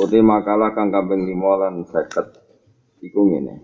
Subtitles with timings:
[0.00, 3.04] Uti makalah kang kaping 5 lan 50.
[3.04, 3.54] Iku ngene.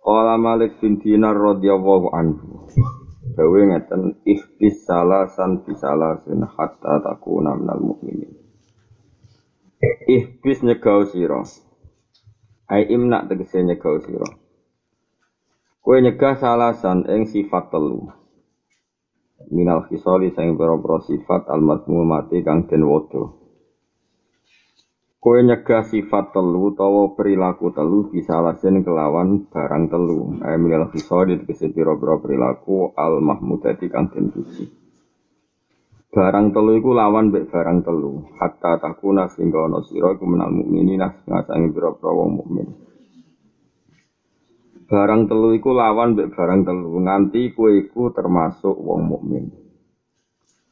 [0.00, 2.70] Qala Malik bin Dinar radhiyallahu anhu.
[3.30, 8.32] Dawe ngeten ihbis salasan bisalasin hatta takuna minal mukminin.
[10.06, 11.42] Ihbis nyegau sira.
[12.70, 14.28] Ai imna tegese nyegau sira.
[15.80, 18.12] Kowe nyegah salasan ing sifat telu.
[19.50, 23.39] Minal khisali sing pira-pira sifat al mati kang den wodo.
[25.20, 30.40] Kowe nyegah sifat telu utawa perilaku telu bisa alasin kelawan barang telu.
[30.40, 34.64] Ai minal khisali tegese pira-pira perilaku al mahmudati kang den puji.
[36.08, 38.32] Barang telu iku lawan mbek barang telu.
[38.40, 42.68] Hatta takuna sehingga ana sira iku menal mukminina ngasangi pira-pira wong mukmin.
[44.88, 49.52] Barang telu iku lawan mbek barang telu nganti kowe iku termasuk wong mukmin.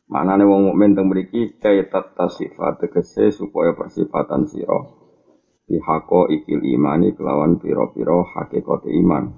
[0.08, 4.80] Maknane wong mukmin teng mriki kaitat tasifat tegese supaya persifatan sira
[5.68, 9.36] pihako ikil imani kelawan pira-pira hakikat iman.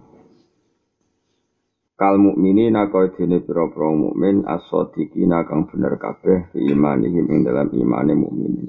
[1.99, 8.15] Kal mukminina kaya dene pira-pira mukmin as-sadiqina kang bener kabeh fi imanihim ing dalam imane
[8.15, 8.69] mukminin.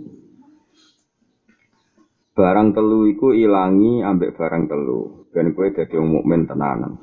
[2.33, 5.29] Barang telu iku ilangi ambek barang telu.
[5.31, 6.97] Ben kowe dadi wong mukmin tenanan.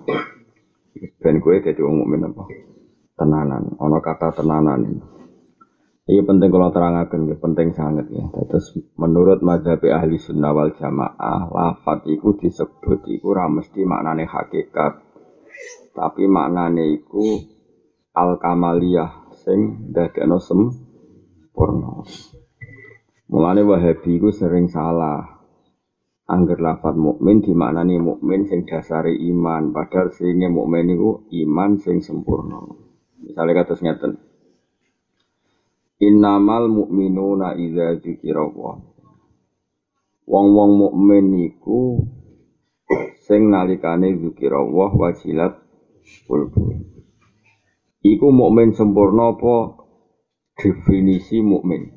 [1.23, 2.45] Ben kowe dadi wong mukmin apa?
[3.19, 3.75] Tenanan.
[3.83, 5.03] Ana kata tenanan ini.
[6.09, 8.25] Ini penting kalau terangkan, ya, penting sangat ya.
[8.49, 15.05] Terus menurut mazhab ahli sunnah wal jamaah, lafat itu disebut itu mesti maknane hakikat.
[15.93, 17.45] Tapi maknane iku
[18.17, 22.01] al kamaliyah sing dadekno sempurna.
[23.29, 25.45] Mulane Wahabi iku sering salah.
[26.25, 32.88] Angger lafat mukmin dimaknani mukmin sing dasare iman, padahal sing mukmin iku iman sing sempurna.
[33.23, 34.13] Misalnya kata ngeten.
[35.99, 38.47] Innamal mu'minuna idza dzikira
[40.29, 42.05] Wong-wong mukmin iku
[43.25, 45.57] sing nalikane Allah wajilat
[46.29, 46.65] kulbu.
[48.05, 49.57] Iku mukmin sempurna apa
[50.55, 51.89] definisi mukmin?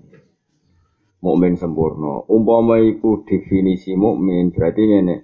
[1.21, 2.23] Mukmin sempurna.
[2.25, 5.15] Umpama iku definisi mukmin berarti ngene.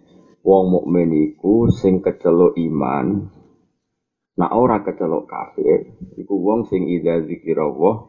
[0.44, 3.32] Wong mukmin iku sing keceluk iman.
[4.38, 5.98] Nah ora keceluk kafir.
[6.14, 8.06] Iku wong sing idza dzikirallah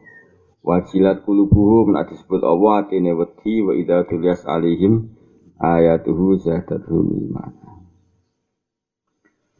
[0.61, 5.09] wajilat qulubuhum nek disebut Allah atine wedi wa idza tulias alaihim
[5.57, 7.53] ayatuhu zadatuhum iman.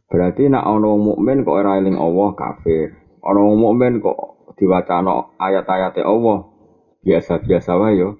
[0.09, 2.97] Berarti nak ana wong mukmin kok ora eling Allah kafir.
[3.21, 6.49] Ana wong mukmin kok diwacana ayat-ayate Allah
[7.01, 8.17] biasa-biasa wae yo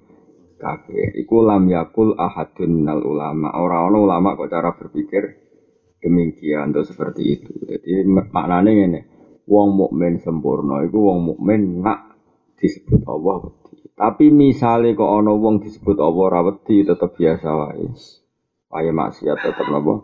[0.58, 1.14] kafir.
[1.22, 3.54] Iku lam yakul ahadun nal ulama.
[3.58, 5.49] Ora ana ulama kok cara berpikir
[6.00, 7.52] demikian atau seperti itu.
[7.68, 9.02] Jadi maknanya ini,
[9.46, 12.16] wong mukmin sempurna iku wong mukmin nak
[12.60, 13.52] disebut Allah.
[14.00, 17.88] Tapi misalnya kok ana wong disebut Allah ora wedi tetep biasa wae.
[18.72, 20.00] Wae maksiat tetep napa?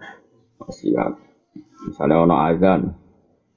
[0.59, 1.13] Maksiat.
[1.87, 2.81] Misalnya ono azan,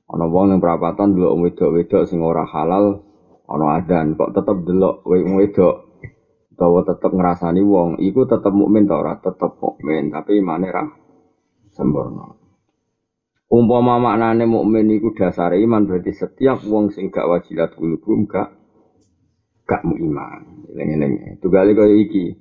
[0.06, 3.02] ono wong yang perapatan dulu wedok-wedok sing ora halal,
[3.48, 5.74] ono azan, kok tetep delok wedok,
[6.54, 9.16] utawa tetep ngerasani wong, iku tetep mukmin ta ora?
[9.18, 10.84] Tetep mukmin, tapi imane ra
[11.78, 12.34] sempurna.
[13.48, 18.52] Umpama maknane mukmin iku dasar iman berarti setiap wong sing gak wajilat kulubum gak
[19.64, 20.68] gak mu iman.
[20.68, 21.40] Eling-eling.
[21.40, 22.36] Tugale kaya iki.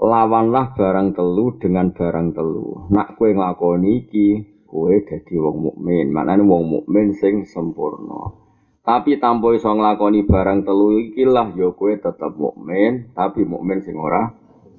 [0.00, 2.88] Lawanlah barang telu dengan barang telu.
[2.96, 4.28] Nak kue nglakoni iki,
[4.64, 6.08] kowe dadi wong mukmin.
[6.16, 8.40] Maknane wong mukmin sing sempurna.
[8.84, 14.00] Tapi tanpa iso nglakoni barang telu iki lah ya kowe tetep mukmin, tapi mukmin sing
[14.00, 14.32] ora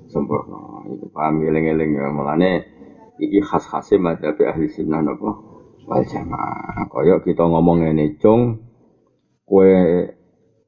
[0.10, 0.82] sempurna.
[0.90, 2.10] Itu paham eling-eling ya.
[2.10, 2.52] Mulane
[3.20, 5.30] iki khas-khase madzhab ahli sunnah napa
[5.86, 6.86] wal jamaah.
[6.90, 8.66] Kaya kita ngomong ngene, cung
[9.46, 9.72] kowe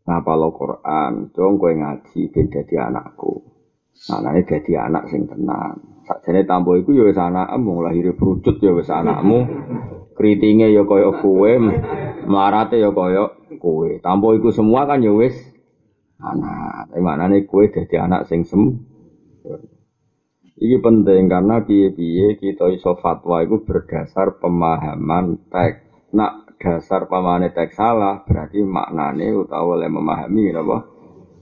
[0.05, 3.43] ngapal Quran, cung kowe ngaji ben dadi anakku.
[4.13, 6.05] Anaknya dadi anak sing tenang.
[6.05, 9.43] Sakjane tambo iku ya wis anakmu, lahir perucut ya wis anakmu.
[10.15, 11.51] Kritinge ya kaya kowe,
[12.29, 13.89] marate ya kaya kowe.
[13.99, 15.35] Tambo iku semua kan ya wis
[16.21, 16.93] anak.
[16.93, 18.85] Tapi maknane kowe dadi anak sing sem.
[20.57, 25.85] Iki penting karena piye-piye kita iso fatwa itu berdasar pemahaman teks.
[26.17, 30.77] Nak dasar pemahaman teks salah berarti maknane utawa oleh memahami apa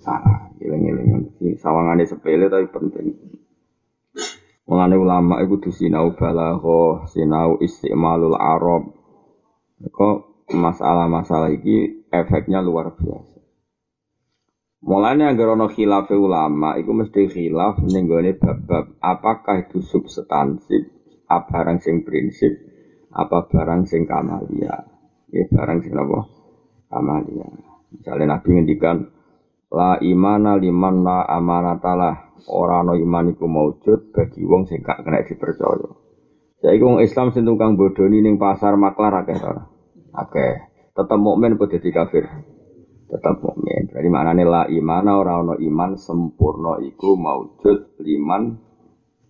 [0.05, 1.33] Ah, giling-giling.
[1.57, 3.09] Sawangane sepele tapi penting.
[4.69, 8.93] Mengenai ulama itu tuh sinau balaghah, sinau istimalul arab.
[9.81, 13.34] Kok masalah-masalah ini efeknya luar biasa.
[14.85, 20.77] Mulanya agar ono khilaf ulama, itu mesti khilaf nenggone bab-bab apakah itu substansi,
[21.25, 22.53] apa barang sing prinsip,
[23.09, 24.85] apa barang sing kamalia.
[25.33, 26.19] Ya barang sing apa?
[26.85, 27.49] Kamalia.
[27.89, 28.97] Misalnya Nabi ngendikan
[29.73, 35.25] La imana liman la amanatalah Orang no iman iku maujud bagi wong sing gak kena
[35.25, 35.89] dipercaya.
[36.61, 39.65] Saiki wong Islam sing tukang bodoni ning pasar maklar akeh ora?
[40.13, 40.53] Akeh.
[40.93, 42.54] Tetep mukmin apa dadi kafir?
[43.05, 43.85] Tetep mukmin.
[43.93, 48.57] Berarti maknane la imana ora ono iman sempurna iku maujud liman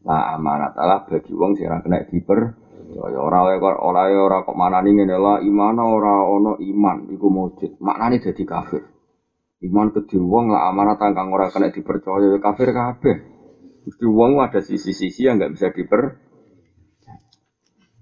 [0.08, 3.20] la amanatalah bagi wong sing ora kena dipercaya.
[3.20, 7.76] Ora ora ora kok manani ngene la imana ora ono iman iku maujud.
[7.84, 8.84] Maknane dadi kafir.
[9.60, 13.18] Iman ke wong lah amanat kang ora kena dipercaya ya kafir kabeh.
[13.86, 16.26] Mesti wong ada sisi-sisi yang nggak bisa diper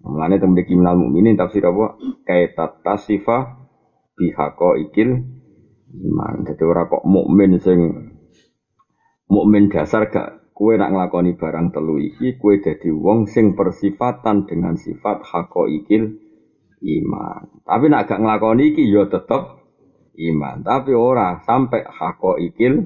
[0.04, 1.96] teng mriki minal mukminin tafsir apa?
[2.28, 3.68] Kaitat tasifa
[4.20, 5.24] bihaqo ikil
[5.94, 6.46] iman.
[6.46, 7.80] Jadi ora kok mukmin sing
[9.30, 14.78] mukmin dasar gak kue nak nglakoni barang telu iki kue dadi wong sing persifatan dengan
[14.78, 16.18] sifat hako ikil
[16.82, 17.62] iman.
[17.66, 19.64] Tapi nak gak nglakoni iki ya tetep
[20.18, 22.86] iman tapi ora sampai hako ikil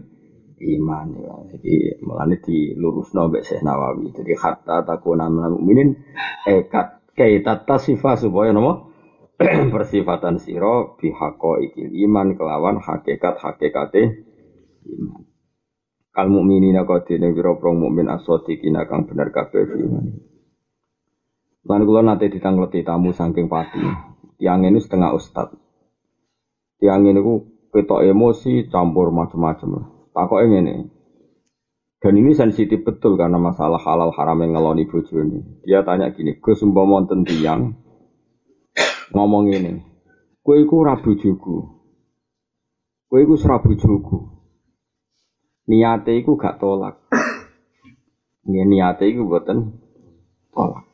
[0.57, 1.35] iman ya.
[1.55, 5.99] jadi melani di lurus nabi Syekh Nawawi jadi hatta takuna minal mukminin
[6.47, 8.86] ekat kaita tasifa supaya nopo
[9.73, 14.25] persifatan siro bihako ikil iman kelawan hakikat hakikate
[14.85, 15.23] iman
[16.17, 20.05] kal mukminina qadine wira prong mukmin asodiqina kang bener kabeh iman
[21.67, 23.83] Lan kula nate ditangleti tamu saking pati.
[24.39, 25.51] Yang ini setengah ustad
[26.79, 27.43] Tiang ini ku
[27.75, 29.91] ketok emosi campur macam-macam.
[30.15, 30.75] Ini.
[31.97, 35.39] Dan ini sensitif betul karena masalah halal haram yang ngeloni ini.
[35.65, 37.73] Dia tanya gini, gue sumpah monten tiang
[39.11, 39.83] ngomong ini.
[40.43, 41.67] Kue iku rabu jugu.
[43.07, 44.27] Kue iku serabu jugu.
[45.67, 46.95] Niate iku gak tolak.
[48.47, 49.75] Ini niate iku buatan
[50.55, 50.87] tolak.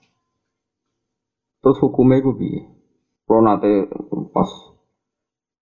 [1.62, 2.65] Terus hukumnya iku piye?
[3.24, 3.88] Kalau nate
[4.33, 4.50] pas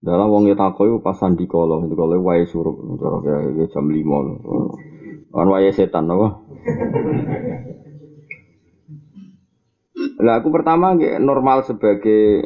[0.02, 4.34] dalam wong ya takoi pas sandi kolo, itu kalau wae suruh, cara kayak jam lima,
[5.30, 6.42] kan wae setan apa?
[10.22, 12.46] Lah aku pertama normal sebagai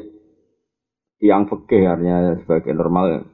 [1.19, 3.27] yang fikih artinya sebagai normal.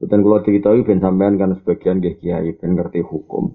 [0.00, 3.52] Dan kalau diketahui ben sampean kan sebagian kiai ben ngerti hukum.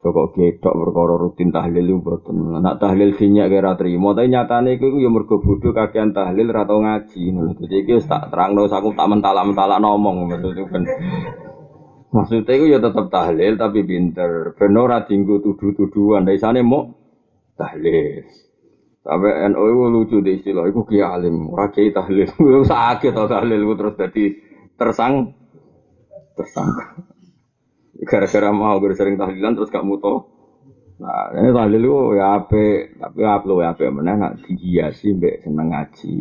[0.00, 2.56] Pokok gedok perkara rutin tahlil itu boten.
[2.56, 6.80] Nak tahlil sinyak kira trimo, tapi nyatane iku ya mergo bodho kakean tahlil ra tau
[6.80, 7.52] ngaji ngono.
[7.60, 10.82] Iki wis tak terangno aku tak mentala-mentala ngomong maksudnya kan.
[12.16, 14.56] Maksudnya itu ya tetap tahlil tapi pinter.
[14.56, 16.24] Ben ora dinggo tuduh-tuduhan.
[16.24, 16.96] Dari sana mau
[17.60, 18.24] tahlil.
[19.00, 22.28] Sampai NU itu lucu di istilah, itu kiai alim, ora kiai tahlil.
[22.68, 24.24] Sakit tau tahlil terus jadi
[24.76, 25.32] tersang
[26.36, 27.00] tersangka.
[28.04, 30.28] Gara-gara mau gue sering tahlilan terus gak muto.
[31.00, 35.48] Nah, ini tahlil itu ya ape, tapi apa lo ya ape mana nak dihiasi mbek
[35.48, 36.16] seneng ngaji.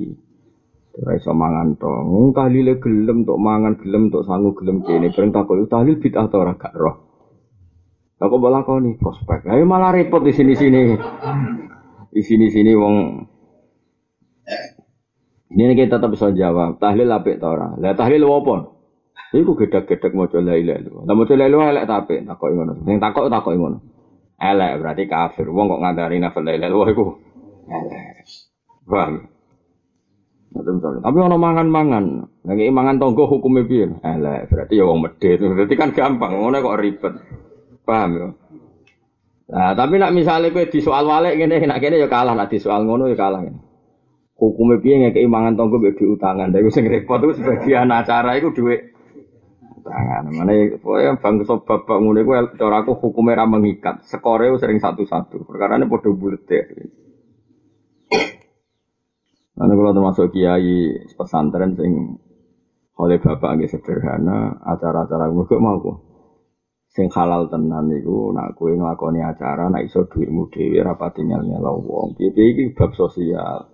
[1.03, 1.75] Ora iso mangan
[2.31, 5.11] tahlile gelem tok mangan gelem tok sangu gelem kene.
[5.11, 6.95] Bareng takok tahlil bid'ah ta ora gak roh.
[8.19, 9.47] Aku malah kau nih prospek.
[9.47, 10.99] Ayo malah repot di sini-sini.
[12.09, 12.95] Di sini-sini wong
[15.49, 16.77] ini kita tetap bisa jawab.
[16.77, 17.73] Tahlil apik ta ora?
[17.77, 18.55] Lah tahlil apa?
[19.29, 21.03] Iku gedek-gedek mau coba ilaha illallah.
[21.05, 22.73] Lah maca la ilaha elek tapi takok ngono.
[22.81, 23.77] Sing takok takok ngono.
[24.41, 25.45] Elek berarti kafir.
[25.49, 27.13] Wong kok ngandari nafal la ilaha illallah elek.
[28.89, 29.13] Paham?
[31.05, 32.05] Tapi ono mangan-mangan.
[32.41, 33.85] Lagi mangan tonggo hukumnya piye?
[34.01, 34.49] Elek.
[34.49, 35.37] Berarti ya wong medhit.
[35.37, 36.33] Berarti kan gampang.
[36.33, 37.13] Ngono kok ribet.
[37.85, 38.27] Paham ya?
[39.49, 42.61] Nah, tapi nak misalnya kowe di soal walik ngene, nak kene ya kalah, nak di
[42.61, 43.41] soal ngono ya kalah.
[44.37, 46.53] Hukumnya piye ngekeki mangan tonggo mbek diutangan.
[46.53, 48.93] Lha sing repot iku sebagian acara iku dhuwit
[49.83, 50.31] tangan.
[50.31, 50.53] Mana
[51.01, 54.05] yang bangsa babak ngono iku cara aku hukumnya ra mengikat.
[54.05, 55.43] Skore sering satu-satu.
[55.43, 56.63] Perkara ini podo bulet ya.
[59.59, 62.15] Nanti kalau termasuk kiai pesantren sing
[62.95, 66.08] oleh bapak agak sederhana, acara-acara gue mau kok.
[66.89, 71.69] Sing halal tenan niku nak kue ngelakoni acara nak iso duitmu dhewe rapat tinggal nyela
[71.69, 72.17] wong.
[72.17, 73.69] Piye iki bab sosial.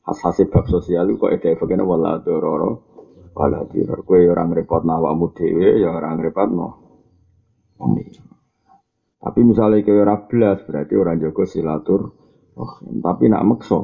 [0.00, 2.88] Khas-khase bab sosial kok ede bagian wala dororo
[3.38, 4.02] wala diror.
[4.02, 6.68] Kue orang repot nawamu dewe, ya orang repot no.
[9.18, 12.00] Tapi misalnya kue orang belas, berarti orang jago silatur.
[12.58, 13.80] Oh, tapi nak makso.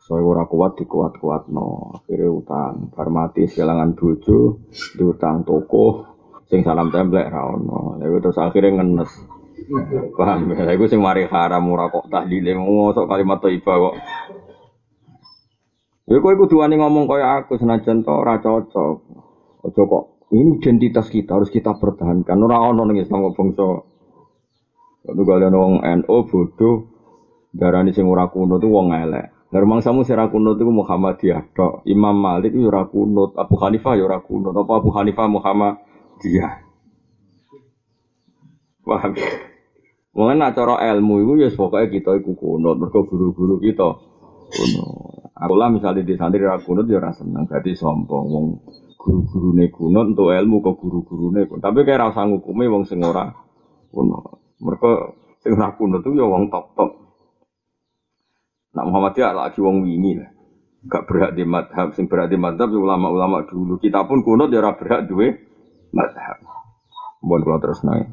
[0.00, 1.92] Soalnya orang kuat dikuat-kuat no.
[2.00, 2.94] Akhirnya utang.
[2.94, 4.64] Farmati kehilangan bojo,
[4.96, 6.15] diutang toko.
[6.46, 7.98] Sing salam templek ra ono.
[7.98, 9.10] Lha terus akhirnya ngenes.
[10.14, 10.62] Paham ya?
[10.62, 13.94] Lha iku sing mari haram ora kok tahlile mosok kalimat thayyibah kok.
[16.06, 18.96] Ya kowe kudu wani ngomong kaya aku senajan to ora cocok.
[19.66, 22.38] Ojo kok ini identitas kita harus kita pertahankan.
[22.38, 23.82] Ora ono ning Islam bangsa.
[25.06, 26.76] Kalau kalian wong NO bodoh,
[27.54, 29.50] darani sing ora kuno tuh wong elek.
[29.50, 31.86] Nermang samu sing ora kunut iku Muhammadiyah tok.
[31.86, 34.54] Imam Malik ora kunut, Abu Hanifah yo ora kunut.
[34.54, 35.26] Apa Abu Hanifah
[36.16, 36.54] Muhammadiyah?
[38.86, 39.12] Paham?
[40.16, 43.84] Wong nak cara ilmu iku ya pokoke kita iku kunut, mergo guru-guru kita
[44.48, 45.28] kunut.
[45.36, 48.46] Aku lah misalnya di santri ora kunut ya ora seneng, berarti sombong wong
[48.96, 51.60] guru-gurune kunut untuk ilmu kok guru-gurune kunut.
[51.60, 53.28] Tapi kayak rasa ngukume wong sing ora
[53.92, 54.40] kunut.
[54.64, 56.90] Mergo sing ora kunut itu ya wong top-top.
[58.72, 60.32] Nak Muhammadiyah lagi wong wingi lah.
[60.86, 63.76] Gak berhak di madhab, sing berhak di madhab ya ulama-ulama dulu.
[63.76, 65.45] Kita pun kunut ya berhak duwe
[65.96, 66.36] madhab.
[67.24, 68.12] Bukan kalau terus naik.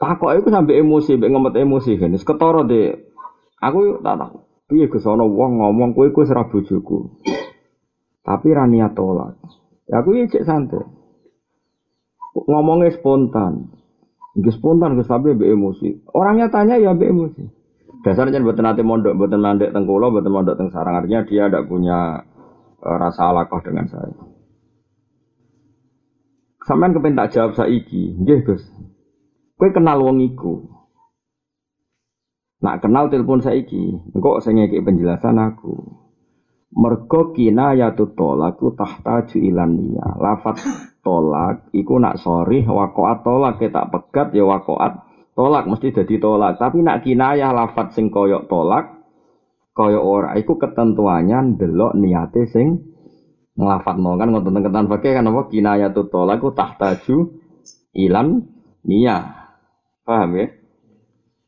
[0.00, 2.16] Takok itu sampai emosi, sampai ngemet emosi kan.
[2.16, 2.96] Ketoro deh.
[3.62, 4.36] Aku tak tahu.
[4.66, 7.22] Piye ke sono wong ngomong kowe kowe serah bojoku.
[8.24, 9.38] Tapi ra niat tolak.
[9.86, 10.82] Ya aku ya cek santai.
[12.34, 13.70] Ngomongnya spontan.
[14.34, 16.08] Nggih spontan tapi be emosi.
[16.16, 17.62] Orangnya tanya ya emosi.
[18.02, 22.26] Dasarnya buat nanti mondok, buat mandek tengkulo, buat mondok teng sarang artinya dia tidak punya
[22.82, 24.10] uh, rasa alakoh dengan saya.
[26.62, 28.62] Sampean kepen tak jawab saiki, nggih Gus.
[29.58, 30.62] Kowe kenal wong iku.
[32.62, 35.74] Nak kenal telepon saiki, engko sing ngeki penjelasan aku.
[36.72, 40.06] Mergo kinayatut tolaku tahta ilan niya.
[40.16, 40.62] Lafat
[41.02, 45.02] tolak iku nak sorry wakoat tolak kita pegat ya wakoat
[45.34, 46.62] tolak mesti jadi tolak.
[46.62, 49.02] Tapi nak kinayah lafat sing koyok tolak
[49.74, 52.91] koyok ora iku ketentuannya delok niate sing
[53.52, 56.96] ngelafat no kan ngotot ketan pakai kan apa kinayatut tolak ku tahta
[57.92, 58.48] ilan
[58.86, 59.18] niya.
[60.02, 60.46] Paham ya?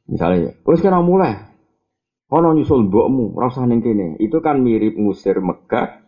[0.06, 1.54] Misalnya, wes kena mulai
[2.34, 4.18] Ono nyusul mbokmu, rasa ning kene.
[4.18, 6.02] Itu kan mirip ngusir Mekah,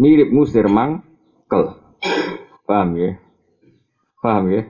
[0.00, 1.76] mirip ngusir Mangkel.
[2.64, 3.20] Paham ya?
[4.22, 4.62] Paham ya?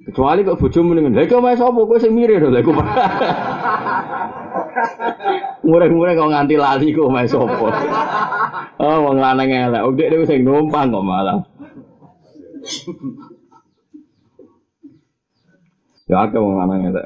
[0.00, 2.50] Kecuali kok bojomu ning lha kok sapa kowe sing mirip lho
[5.60, 7.68] Murah-murah kok nganti lali kok mae sapa.
[8.80, 11.44] Oh wong lanang elek, udah dhewe sing numpang kok malah.
[16.08, 17.04] Ya akeh wong lanang elek.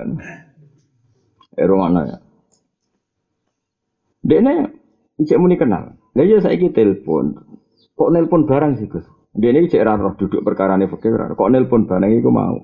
[1.58, 2.18] Ero mana ya?
[4.22, 4.70] Dene
[5.18, 5.98] ijek muni kenal.
[6.14, 7.34] Lah iya saiki telepon.
[7.98, 9.02] Kok nelpon barang sih, Gus?
[9.34, 11.34] Dene ijek ra roh duduk perkarane fikir.
[11.34, 12.62] Kok nelpon barang iku mau.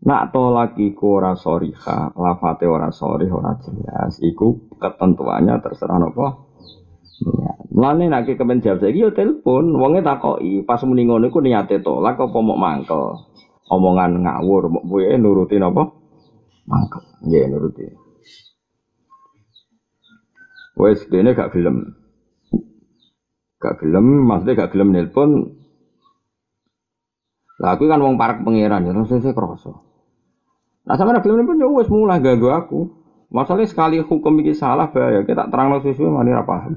[0.00, 4.16] Nak tolak iku ora soriha, lafate ora sorih, ora jelas.
[4.24, 6.48] Iku ketentuannya terserah nopo.
[7.20, 7.52] Ya.
[7.68, 12.16] Mulane nek kepen jawab saiki yo telepon, wonge takoki, pas muni ngono iku niate tolak
[12.16, 13.28] apa mangkel.
[13.70, 15.84] Omongan ngawur, mau kowe nuruti napa?
[16.64, 17.04] Mangkel.
[17.22, 17.84] Nggih nuruti.
[20.80, 21.92] Wes dene gak gelem.
[23.60, 25.60] Gak gelem, maksudnya gak gelem nelpon.
[27.60, 29.89] Lah aku kan wong parak pangeran ya, terus saya kerasa.
[30.88, 32.80] Nah sama nak gelem nelpon ya wes mulai ganggu aku.
[33.30, 36.74] Masalahnya sekali hukum ini salah bahaya, kita terang sesuai mana apa paham.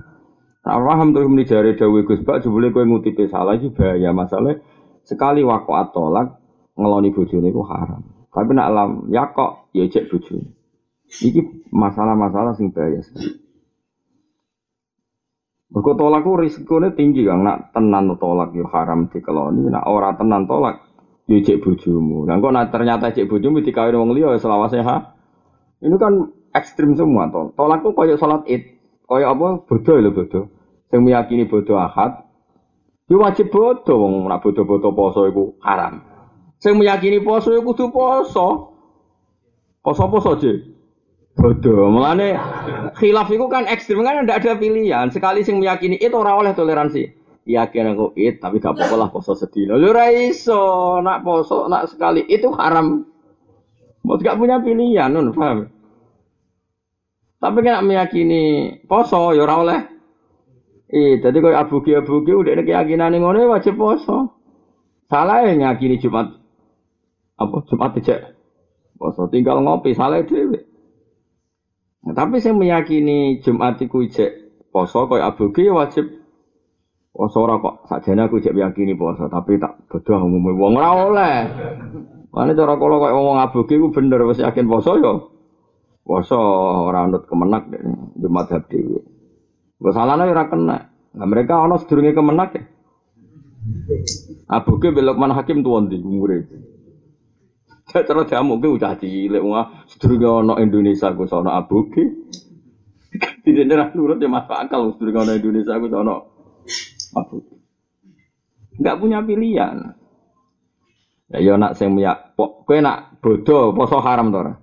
[0.61, 4.13] Tak paham tuh muni jari dawe Gus Bak jebule kowe ngutipe salah iki bahaya.
[4.13, 4.61] Masalah
[5.01, 6.37] sekali waqaat tolak
[6.77, 8.05] ngeloni bojone iku haram.
[8.29, 10.53] Tapi nak alam ya kok ya cek bojone.
[11.09, 13.43] Iki masalah-masalah sing bahaya sekali.
[15.73, 20.85] Mergo risikone tinggi Kang, nak tenan tolak yo haram dikeloni, nak ora tenan tolak
[21.33, 22.29] yo cek bojomu.
[22.29, 25.17] Lah kok nak ternyata cek bojomu dikawin wong liya selawase ha.
[25.81, 27.51] Ini kan ekstrim semua tol.
[27.57, 28.63] Tolak ku koyo salat Id,
[29.09, 30.45] koyo apa bodoh lho bodoh.
[30.93, 32.21] Sing meyakini bodoh ahad,
[33.09, 36.05] yo wajib bodoh wong nak bodoh-bodoh poso iku haram.
[36.61, 38.71] Sing meyakini poso iku kudu poso.
[39.83, 40.53] Poso-poso aja.
[41.33, 41.89] bodoh.
[41.89, 42.37] Mulane
[42.97, 45.09] khilaf itu kan ekstrim kan tidak ada pilihan.
[45.09, 47.22] Sekali sing meyakini itu orang oleh toleransi.
[47.43, 49.67] Yakin aku it tapi gak apa-apa lah poso sedih.
[49.67, 49.91] Lu
[50.31, 53.03] iso nak poso nak sekali itu haram.
[54.03, 55.67] Mau gak punya pilihan, nun paham?
[57.43, 58.43] Tapi kan meyakini
[58.87, 59.91] poso ya oleh.
[60.87, 64.39] Eh, tadi kau abu ki abu ki udah keyakinan yang ngono wajib poso.
[65.11, 66.31] Salah ya nyakini Jumat
[67.35, 68.31] apa Jumat aja
[68.95, 70.63] poso tinggal ngopi salah dewe.
[72.07, 74.31] Nah, tapi saya meyakini Jumat iku ijek
[74.71, 76.22] poso koyo aboge wajib
[77.13, 81.35] poso ora kok sakjane aku ijek meyakini poso tapi tak bodoh umume wong ora oleh.
[82.33, 85.29] Mane cara kula koyo wong aboge iku bener wis yakin poso yo.
[86.01, 86.41] Poso
[86.89, 87.81] ora anut kemenak deh
[88.17, 89.05] Jumat hab dhewe.
[89.77, 90.77] Kok salahnya ora kena.
[91.13, 92.63] Nah, mereka ana sedurunge kemenak ya.
[94.49, 96.49] Abuke belok mana hakim tuan di umure.
[97.93, 102.01] Cara jamu ke udah cilik wah sedurunge ana Indonesia ku sono abuke.
[103.45, 106.33] Tidak nurut ya masuk akal sedurunge ana Indonesia ku sono
[107.13, 107.57] abuke.
[108.77, 109.95] Enggak punya pilihan.
[111.33, 114.53] Ya yo nak sing miyak kowe nak bodoh poso haram to ora?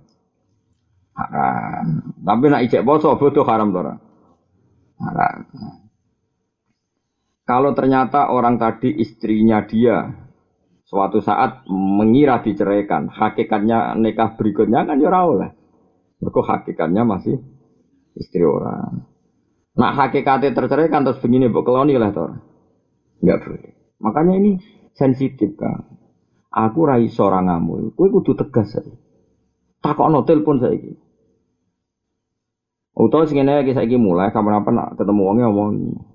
[1.15, 1.85] Haram.
[2.23, 3.93] Tapi nak ijek poso bodoh haram to ora?
[5.01, 5.37] Haram.
[7.43, 10.07] Kalau ternyata orang tadi istrinya dia
[10.87, 15.51] suatu saat mengira diceraikan, hakikatnya nikah berikutnya kan ya oleh.
[16.21, 17.41] Mereka hakikatnya masih
[18.15, 19.10] istri orang.
[19.71, 22.43] Nah hakikatnya terceraikan terus begini bu keloni lah tor,
[23.23, 23.63] nggak boleh.
[24.03, 24.51] Makanya ini
[24.91, 25.87] sensitif kan.
[26.51, 28.91] Aku rai seorang ngamu, kue kudu tegas saya.
[29.79, 30.99] Takok no telepon saya ini.
[33.23, 35.69] Sing ngene iki saiki mulai kapan-kapan nak ketemu wonge ngomong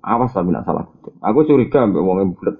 [0.05, 0.85] awas tapi nak salah.
[1.25, 2.55] Aku curiga mbek wonge bulet.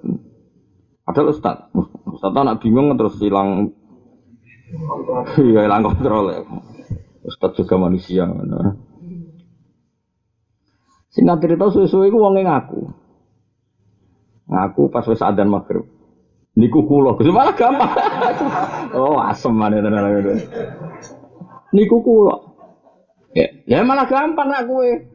[1.06, 1.70] Padahal ustad,
[2.12, 3.72] ustad nak bingung terus hilang
[5.40, 6.44] Iya hilang kontrol ya.
[7.24, 8.28] Ustad juga manusia.
[8.28, 8.87] Nah.
[11.12, 12.82] Singkat cerita suwe-suwe iku wonge ngaku.
[14.48, 15.88] Ngaku pas wis adzan maghrib.
[16.58, 17.94] Niku kula, Gus malah gampang.
[18.98, 20.26] oh, asem mana tenan
[21.70, 22.36] Niku kula.
[23.38, 25.06] Ya, ya malah gampang nak kue.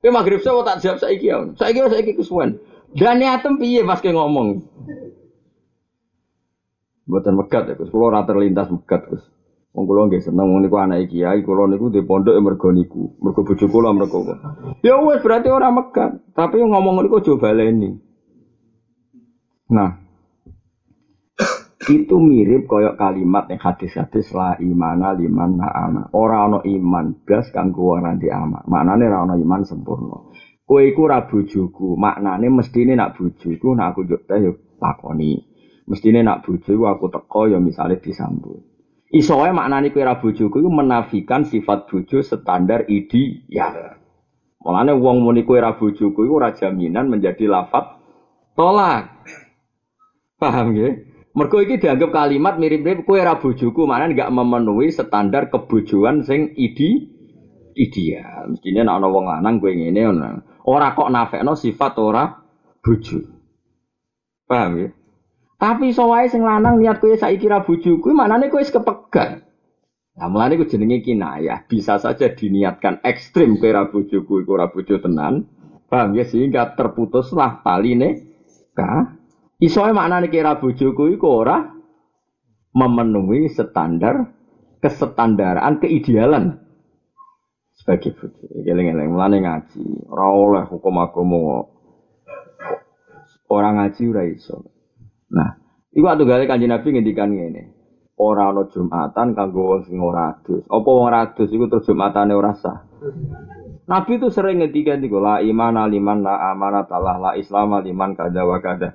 [0.00, 1.36] Kowe maghrib saya tak jawab saiki ya.
[1.58, 2.56] Saiki saiki kesuwen.
[2.94, 4.64] Dan niatem piye pas ke ngomong?
[7.10, 7.90] Buatan megat ya, Gus.
[7.90, 9.22] Kulo ora terlintas megat, Gus.
[9.70, 13.14] Wong kula nggih seneng wong niku anake kiai, kula niku di pondok ya mergo niku.
[13.22, 14.26] Mergo bojo kula mergo.
[14.82, 17.94] Ya wis berarti ora megat, tapi ngomong niku aja baleni.
[19.70, 19.94] Nah,
[21.86, 26.02] itu mirip koyok kalimat yang hadis-hadis la imana liman na ama.
[26.18, 28.66] Ora iman blas kanggo wong nanti ama.
[28.66, 30.18] Maknane ora ana iman sempurna.
[30.66, 35.38] Kowe iku ora bojoku, maknane mestine nak bojoku nak aku teh yo lakoni.
[35.86, 38.69] Mestine nak bojo aku teko ya misalnya disambut.
[39.10, 43.98] Iso wae maknane kowe ora bojoku iku menafikan sifat bojo standar ideal.
[44.62, 47.98] Mulane wong muni kowe ora bojoku iku ora jaminan menjadi lafat
[48.54, 49.10] tolak.
[50.38, 50.92] Paham nggih?
[51.34, 57.10] Mergo iki dianggap kalimat mirip-mirip kowe ora bojoku, maknane enggak memenuhi standar kebojoan sing ide
[57.74, 58.46] ideal.
[58.54, 60.06] Mestine nek wong lanang kowe ngene
[60.70, 62.30] ora kok nafekno sifat ora
[62.78, 63.26] bojo.
[64.46, 64.88] Paham ya?
[65.60, 69.44] Tapi iso wae sing lanang niat kowe saiki ra bojoku, manane kowe wis kepegat.
[70.16, 74.96] Nah, mulane ku jenenge kinayah, bisa saja diniatkan ekstrim kowe ra bojoku iku ora bojo
[74.96, 75.44] tenan.
[75.90, 78.24] Paham ya sehingga terputuslah taline
[78.72, 79.20] ka.
[79.60, 81.60] Iso wae maknane kira bojoku iku ora
[82.72, 84.32] memenuhi standar
[84.80, 86.56] kesetandaran keidealan
[87.76, 88.64] sebagai bojo.
[88.64, 91.68] Eling-eling mulane ngaji, ora oleh hukum agama
[93.52, 94.69] orang ngaji ora iso.
[95.30, 95.50] Nah,
[95.94, 97.62] iku gale Kanjeng Nabi ngendikan ngene.
[98.20, 100.60] Ora ana Jumatan kanggo wong sing ora adus.
[100.68, 102.84] Apa wong adus iku terus Jumatane ora sah.
[103.88, 108.44] Nabi itu sering ngendikan iku la iman liman la amanat Allah la Islam liman kada
[108.44, 108.92] wa kada.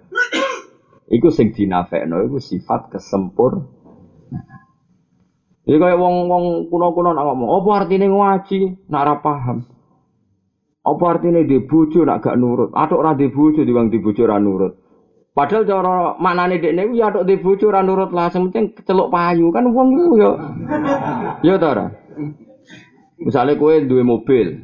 [1.09, 3.65] Iku sing dinafekno iku sifat kesempur.
[5.65, 8.85] Jadi kayak wong-wong kuno-kuno nak ngomong, apa artinya ngaji?
[8.85, 9.57] Nak ora paham.
[10.85, 11.57] Apa artinya di
[12.05, 12.69] nak gak nurut?
[12.77, 14.84] Atau ora di diwang di nurut.
[15.35, 19.67] Padahal cara maknane dekne ya tok di bojo ora nurut lah, sing penting payu kan
[19.67, 20.31] wong iku ya.
[21.43, 21.91] Ya ta?
[23.19, 24.63] Misale kowe duwe mobil,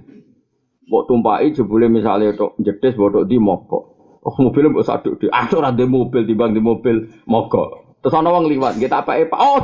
[0.88, 3.84] mbok tumpaki jebule misale tok jedes mbok tok di mogok.
[4.24, 8.00] Oh mobil mbok saduk di, ah ora di mobil timbang di mobil mogok.
[8.00, 9.40] Terus ana wong liwat, nggih tak apake Pak.
[9.44, 9.60] Oh,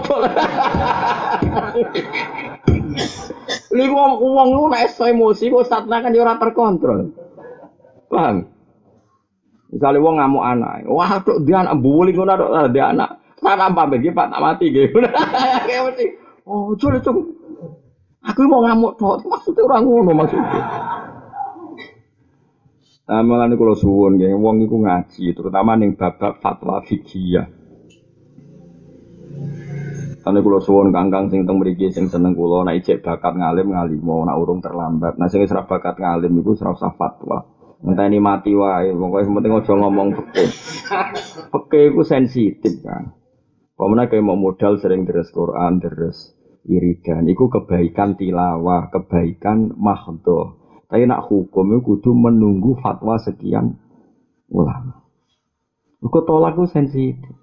[3.71, 7.15] Lha wong wong lu nek emosi kok satna kan ya terkontrol.
[8.11, 8.56] Paham?
[9.67, 13.19] Misalnya wong ngamuk anak, wah tuh dia anak bully ngono tuh dia anak.
[13.37, 14.97] Sana pamit gitu pak tak mati gitu.
[15.67, 16.05] Kayak mesti.
[16.47, 17.21] Oh cuy cuy.
[18.27, 20.61] Aku mau ngamuk tuh, maksudnya orang ngono maksudnya.
[23.07, 27.39] Nah, malah nih kalau suwun, geng, wong iku ngaji, terutama nih babak fatwa fikih
[30.27, 34.27] Karena kalau suwon kangkang sing teng mriki sing seneng kula nek ijek bakat ngalim ngalimo
[34.27, 35.15] nek urung terlambat.
[35.15, 37.47] Nah sing wis bakat ngalim iku ora usah fatwa.
[37.85, 40.45] Ini mati wae, pokoknya penting aja ngomong peke.
[41.53, 43.13] Peke itu sensitif kan.
[43.77, 46.33] Pemana kayak mau modal sering deres Quran, deres
[46.65, 50.57] wiridan, itu kebaikan tilawah, kebaikan mahdoh.
[50.89, 53.77] Tapi nak hukum itu kudu menunggu fatwa sekian
[54.49, 55.05] ulama.
[56.01, 57.35] Kau tolak itu sensitif.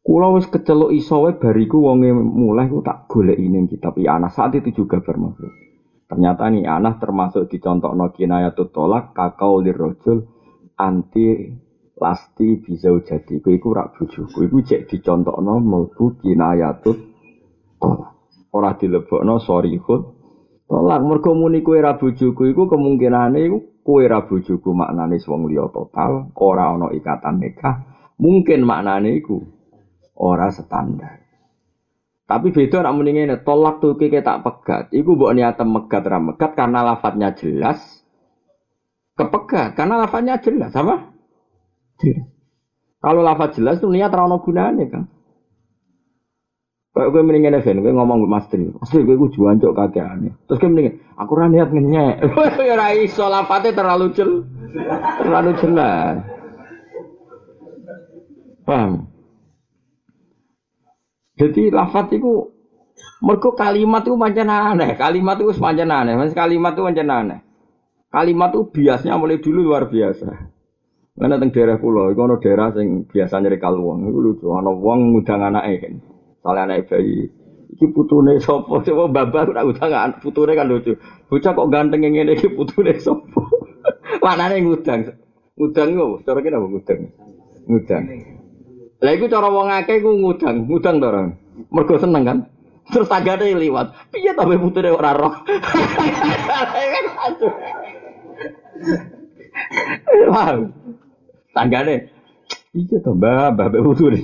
[0.00, 4.58] Kulo wis kecelok iso wae bariku wonge mulai ku tak golek ini kitab anak saat
[4.58, 5.69] itu juga bermakhluk.
[6.10, 10.26] Ternyata nih anak termasuk dicontoh no kinayatut tolak kakau lirrojul
[10.74, 11.54] anti
[11.94, 14.50] lasti bisa jadi iku rak bojoku.
[14.50, 16.98] Iku cek dicontokno mlebu kinayatut
[17.78, 18.18] tolak.
[18.50, 20.02] Ora dilebokno sorihut
[20.66, 20.98] tolak.
[20.98, 26.34] Mergo muni kowe ra bojoku iku kemungkinane iku kowe ra bojoku maknane wong liya total
[26.34, 27.86] ora ana ikatan nikah.
[28.18, 29.38] Mungkin maknane iku
[30.18, 31.29] ora standar
[32.30, 36.54] tapi beda nak ngene tolak tuh kike tak pegat iku mbok niatem megat ra megat
[36.54, 38.06] karena lafadznya jelas
[39.18, 41.10] kepegat karena lafadznya jelas apa
[41.98, 42.30] jelas
[43.02, 45.04] kalau lafadz jelas tuh niat ra ono gunane kan
[46.90, 50.34] Kayak gue mendingin Evan, gue ngomong Mas Tri, Mas Tri, gue gue juan cok kakeannya.
[50.50, 52.14] Terus gue mendingin, aku rani niat ngenyek.
[52.66, 54.42] Ya rai lapatnya terlalu jel,
[55.22, 56.18] terlalu jelas.
[58.66, 59.09] Paham?
[61.40, 62.52] Jadi lafat itu
[63.24, 67.40] mereka kalimat itu macam aneh, kalimat itu macam aneh, mas kalimat itu macam aneh.
[68.12, 70.28] Kalimat itu biasanya mulai dulu luar biasa.
[71.16, 75.00] Karena teng daerah pulau, itu ada daerah yang biasanya rekal uang, itu lucu, ada uang
[75.16, 75.94] ngudang anak kan.
[76.40, 77.28] Soalnya anak bayi.
[77.70, 78.82] Iki putune sopo?
[78.82, 80.98] Coba babak udah utang kan putune kan lucu.
[81.30, 83.46] Bocah kok ganteng yang ini iki putune sopo?
[84.20, 85.06] Manane ngudang.
[85.54, 87.00] Ngudang yo, cara kira ngudang.
[87.68, 88.04] Ngudang.
[89.00, 91.32] Lah iku cara wong akeh iku ngudang, ngudang to ora.
[91.72, 92.38] Mergo seneng kan.
[92.90, 94.12] Terus tanggane liwat.
[94.12, 95.32] Piye ta putune ora roh.
[100.32, 100.60] Wah.
[101.56, 102.12] Tanggane.
[102.76, 104.20] Iya to, Mbak, Mbak putune.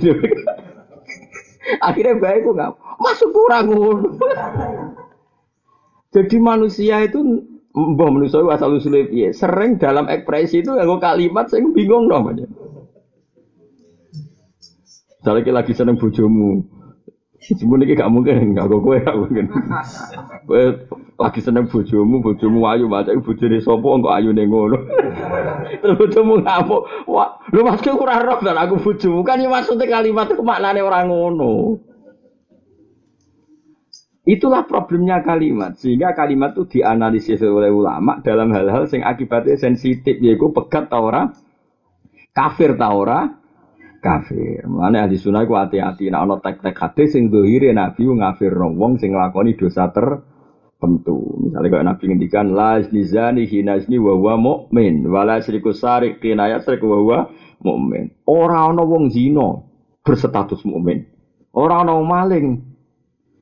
[1.83, 2.71] Akhirnya baik kok nggak
[3.03, 3.67] masuk kurang
[6.15, 7.19] Jadi manusia itu
[7.75, 12.47] mbah manusia asal usulnya sering dalam ekspresi itu yang kalimat saya bingung namanya.
[15.27, 16.63] Misalnya lagi seneng bojomu,
[17.43, 19.45] Semuanya ini gak mungkin, gak kok kowe gak mungkin.
[20.47, 20.63] Kowe
[21.19, 24.77] lagi seneng bojomu, bojomu ayu maca bojone sapa engko ayune ngono.
[25.83, 29.19] Terus bojomu ngamuk, wah, lu maksudku ora roh dan aku bojomu?
[29.27, 31.83] Kan ya maksudnya kalimat itu maknane orang ngono.
[34.23, 40.55] Itulah problemnya kalimat, sehingga kalimat itu dianalisis oleh ulama dalam hal-hal yang akibatnya sensitif, yaitu
[40.55, 41.35] pegat taura,
[42.31, 43.43] kafir taura,
[43.99, 44.63] kafir.
[44.65, 49.13] Mulane ahli sunnah iku hati-hati nek ana tek-tek hadis sing dohire nabi ngafirno wong sing
[49.13, 51.17] nglakoni dosa tertentu.
[51.43, 56.85] Misalnya kayak nabi ngendikan la nizani hinazni wa huwa mukmin wala syriku sarik kinayat syrik
[56.85, 57.19] wa huwa
[57.61, 58.13] mukmin.
[58.29, 59.61] Ora ana wong zina
[60.05, 61.03] berstatus mukmin.
[61.57, 62.63] Ora ana maling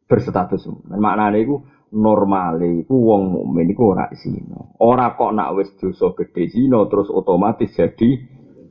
[0.08, 0.98] berstatus mukmin.
[0.98, 1.56] Maknane iku
[1.96, 4.76] normale iku wong mukmin iku ora zina.
[4.80, 8.10] Ora kok nak wis dosa gedhe zina terus otomatis jadi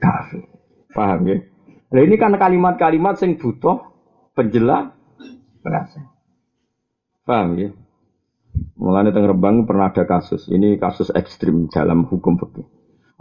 [0.01, 0.45] kafir.
[0.95, 1.54] Paham ya?
[1.95, 3.77] Nah ini kan kalimat-kalimat yang butuh
[4.35, 4.91] penjelas
[5.63, 6.11] penjelasan.
[7.23, 7.71] Paham ya?
[8.75, 10.51] Mulanya teng Rembang pernah ada kasus.
[10.51, 12.67] Ini kasus ekstrim dalam hukum fikih.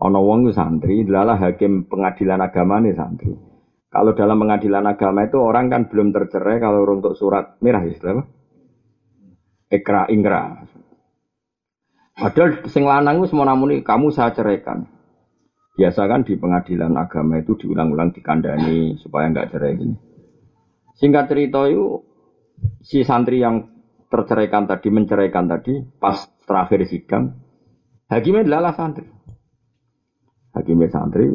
[0.01, 3.31] Ono wong santri, adalah hakim pengadilan agama nih santri.
[3.93, 8.25] Kalau dalam pengadilan agama itu orang kan belum tercerai kalau untuk surat merah istilah
[9.69, 10.65] Ekra ingkra.
[12.13, 14.85] Padahal sing lanang wis namuni kamu saya ceraikan.
[15.73, 19.95] Biasa kan di pengadilan agama itu diulang-ulang dikandani supaya nggak cerai gini.
[20.93, 22.05] Singkat cerita itu
[22.85, 23.73] si santri yang
[24.13, 27.33] terceraikan tadi menceraikan tadi pas terakhir sidang
[28.05, 29.09] hakimnya adalah santri.
[30.53, 31.33] Hakimnya santri.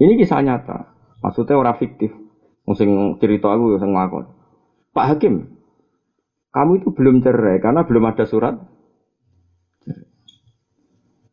[0.00, 0.96] Ini kisah nyata.
[1.20, 2.16] Maksudnya orang fiktif.
[2.64, 4.32] Musim cerita aku yang.
[4.96, 5.60] Pak Hakim,
[6.50, 8.56] kamu itu belum cerai karena belum ada surat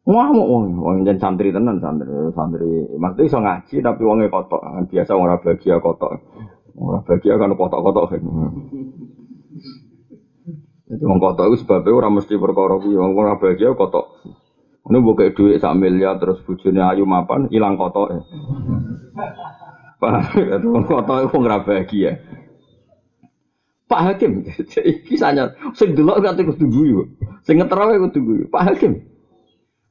[0.07, 2.71] Ngamuk wong, wong jan santri tenan santri, santri.
[2.95, 4.63] Maksudnya iso ngaji tapi wonge kotok.
[4.63, 6.11] Kan biasa ora bahagia kotok.
[6.79, 8.15] Ora bahagia kan kotok-kotok.
[10.87, 14.23] Jadi wong kotok itu sebabnya orang mesti perkara kuwi, wong ora bahagia kotok.
[14.87, 18.23] Ini buka duit sak miliar terus bujune ayu mapan hilang kotok.
[19.99, 22.23] Pak, wong kotok itu ora bahagia.
[23.91, 24.43] Pak Hakim,
[25.07, 26.99] kisahnya, sing delok kate kudu guyu.
[27.43, 28.43] Sing ngeterawe kudu guyu.
[28.51, 28.99] Pak Hakim,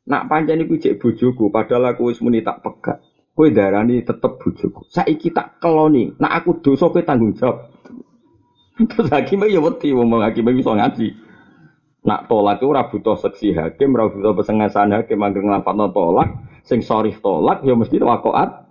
[0.06, 3.02] Nak pancen iku cek bojoku, padahal aku wis muni tak pegat.
[3.34, 4.86] Kowe darani tetep bojoku.
[4.86, 6.14] Saiki tak keloni.
[6.16, 7.74] Nak aku dosa kowe tanggung jawab.
[8.90, 11.08] Terus hakim ya wedi wong hakim iso ngaji.
[12.06, 17.10] Nak tolak ora butuh seksi hakim, ora butuh pesengasan hakim anggere nglapatno tolak, sing sorry
[17.18, 18.62] tolak ya mesti wakoat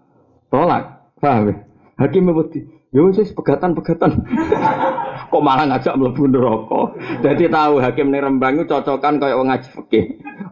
[0.48, 1.12] tolak.
[1.20, 1.56] Paham ya?
[2.00, 2.64] Hakim wedi.
[2.96, 4.12] Ya wis pegatan-pegatan.
[5.36, 6.82] Kok malah ngajak mlebu neraka.
[7.20, 10.04] Dadi tahu hakim ning Rembang cocokan kaya wong ngaji fikih.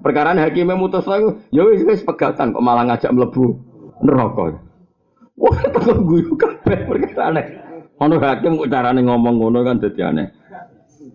[0.03, 3.63] Perkara hakim mutus aku, ya wis wis pegatan kok malah ngajak mlebu
[4.03, 4.59] neraka.
[5.39, 7.45] Wah, tak guyu kabeh perkara aneh.
[8.03, 10.27] Ono hakim kok carane ngomong ngono kan dadi aneh.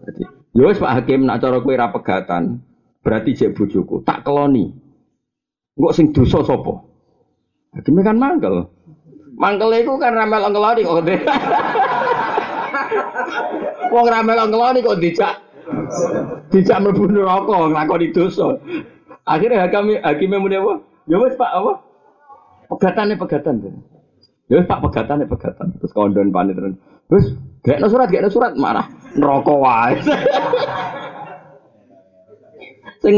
[0.00, 0.24] Dadi,
[0.56, 2.64] ya wis Pak Hakim nak cara kowe ra pegatan,
[3.04, 4.72] berarti jek bojoku, tak keloni.
[5.76, 6.72] Engko sing dosa sapa?
[7.76, 8.64] Hakimnya kan mangkel.
[9.36, 11.04] Mangkel itu kan ramel ngeloni kok.
[13.92, 15.34] Wong ramel ngeloni kok dijak
[16.52, 18.56] dijak mlebu neraka nglakoni dosa.
[19.28, 20.80] Akhirnya hakim hakimnya muni apa?
[21.04, 21.72] Ya wis Pak apa?
[22.72, 23.60] Pegatane pegatan.
[24.48, 25.76] Ya wis Pak pegatane pegatan.
[25.80, 26.76] Terus kondon panit terus.
[27.12, 27.24] Wis
[27.64, 29.96] gekno surat, gekno surat marah neraka wae.
[33.02, 33.14] sing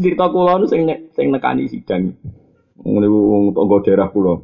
[0.00, 2.16] cerita kula nu sing sing nekani sidang.
[2.80, 4.40] Ngene wong tangga daerah kula.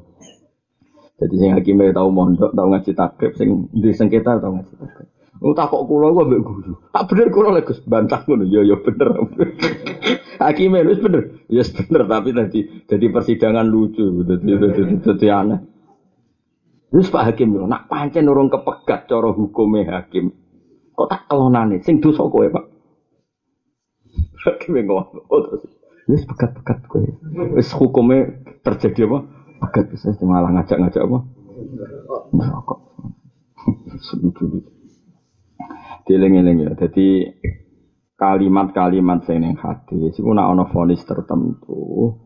[1.16, 5.08] Jadi sing hakime tau mondok, tau ngaji takrib, sing di sengketa tau ngaji takrib.
[5.44, 6.72] Oh tak kok kula gua mbek guru.
[6.96, 8.48] Tak bener kula lek Gus bantah ngono.
[8.48, 9.08] Ya ya bener.
[10.44, 11.44] Hakime wis bener.
[11.52, 14.24] Ya yes, bener tapi tadi jadi persidangan lucu.
[14.24, 14.52] Dadi
[15.04, 15.60] dadi aneh.
[16.96, 20.32] Terus Pak Hakim lho, nak pancen urung kepegat cara hukume hakim.
[20.96, 22.64] Kok tak kelonane sing dosa kowe, Pak.
[24.48, 25.68] Hakim ngomong, oh terus
[26.08, 27.04] wis pegat-pegat kowe.
[27.52, 29.18] Wis hukume terjadi apa?
[29.56, 31.18] Pegat bisa malah ngajak-ngajak apa?
[32.32, 32.80] Merokok.
[34.12, 34.62] Selucu
[36.06, 36.72] Dieling-eling ya.
[36.78, 37.26] Jadi
[38.16, 42.16] kalimat-kalimat sing ning hadis iku nek ana vonis tertentu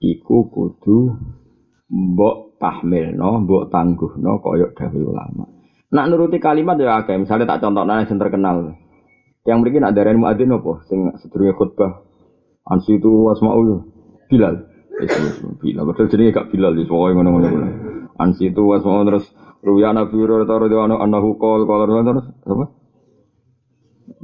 [0.00, 1.18] iku kudu
[1.90, 5.44] mbok tahmilno, mbok tangguhno kaya dawuh ulama.
[5.94, 8.74] Nak nuruti kalimat ya akeh, misalnya tak contohna sing terkenal.
[9.44, 12.02] Yang mriki nak darani muadzin apa sing sedurunge khutbah.
[12.64, 13.92] Ansi itu wasmaul
[14.32, 14.73] Bilal.
[15.58, 17.48] Bilal, betul jenenge gak Bilal, wis pokoke ngono-ngono.
[18.14, 19.26] Ansi itu wasmaul terus
[19.64, 22.64] Ruya Nabi Hurairah radhiyallahu anhu qol qala terus apa?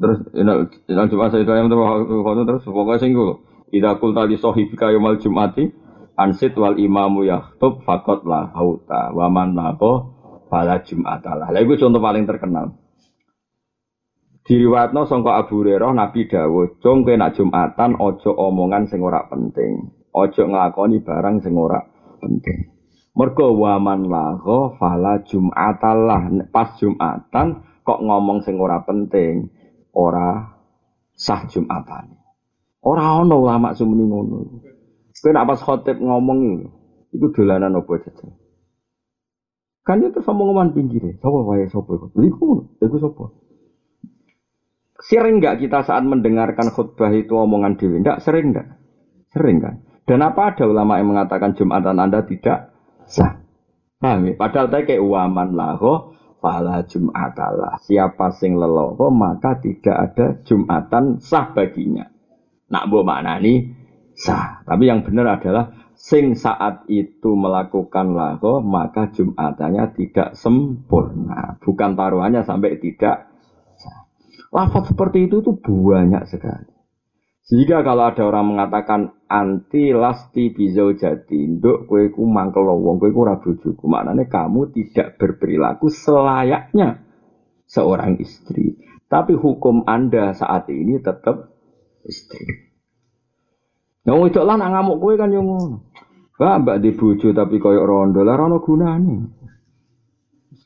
[0.01, 0.69] Terus inal
[1.09, 3.41] Jumat saya tanya terus pokoknya sing gue.
[3.71, 5.71] Ida kul tali sohibika yomal Jumati
[6.19, 10.13] ansit wal imamu yahtub fakot lah hauta waman lako
[10.53, 11.49] fala Jumatalah.
[11.55, 12.77] Lah itu contoh paling terkenal.
[14.45, 20.00] Diriwatno sangka Abu Hurairah Nabi dawuh, "Cung kowe nak Jumatan ojo omongan sing ora penting.
[20.11, 21.81] Ojo nglakoni barang sing ora
[22.19, 22.71] penting."
[23.11, 26.31] Mergo waman laho fala Jumatalah.
[26.55, 29.51] Pas Jumatan kok ngomong sing ora penting
[29.95, 30.57] ora
[31.13, 32.17] sah Jumatan.
[32.81, 34.63] Ora ana ulama sumuni ngono.
[35.21, 36.65] Kowe nek pas khotib ngomong
[37.13, 38.33] iku dolanan apa jajal.
[39.85, 42.07] Kan itu sama ngomongan pinggir, sapa wae sapa iku.
[42.17, 42.47] Iku
[42.81, 43.25] iku sapa?
[45.01, 48.01] Sering nggak kita saat mendengarkan khutbah itu omongan dewi?
[48.01, 48.81] Enggak, sering enggak?
[49.33, 49.75] Sering kan?
[50.09, 52.75] Dan apa ada ulama yang mengatakan Jumatan Anda tidak
[53.07, 53.41] sah?
[54.01, 54.35] Paham ya?
[54.35, 57.85] Padahal tadi kayak uaman laho fala jum'atalah.
[57.85, 62.09] Siapa sing leloho maka tidak ada jumatan sah baginya.
[62.73, 63.77] Nak bu maknani
[64.17, 64.65] sah.
[64.65, 71.61] Tapi yang benar adalah sing saat itu melakukan laho maka jumatannya tidak sempurna.
[71.61, 73.29] Bukan taruhannya sampai tidak
[73.77, 74.09] sah.
[74.49, 76.73] Lafaz seperti itu tuh banyak sekali.
[77.53, 83.15] Jika kalau ada orang mengatakan anti lasti bizau jadi, nduk kue ku mangkel wong kue
[83.15, 83.23] ku
[83.63, 87.07] juku, maknanya kamu tidak berperilaku selayaknya
[87.71, 88.75] seorang istri.
[89.07, 91.55] Tapi hukum anda saat ini tetap
[92.03, 92.75] istri.
[94.03, 95.47] Yang itu lah nak ngamuk kue kan yang.
[96.41, 99.17] Wah, mbak di buju tapi koyok rondo lah rono gunane.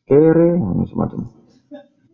[0.06, 0.54] Kere,
[0.86, 1.20] semacam.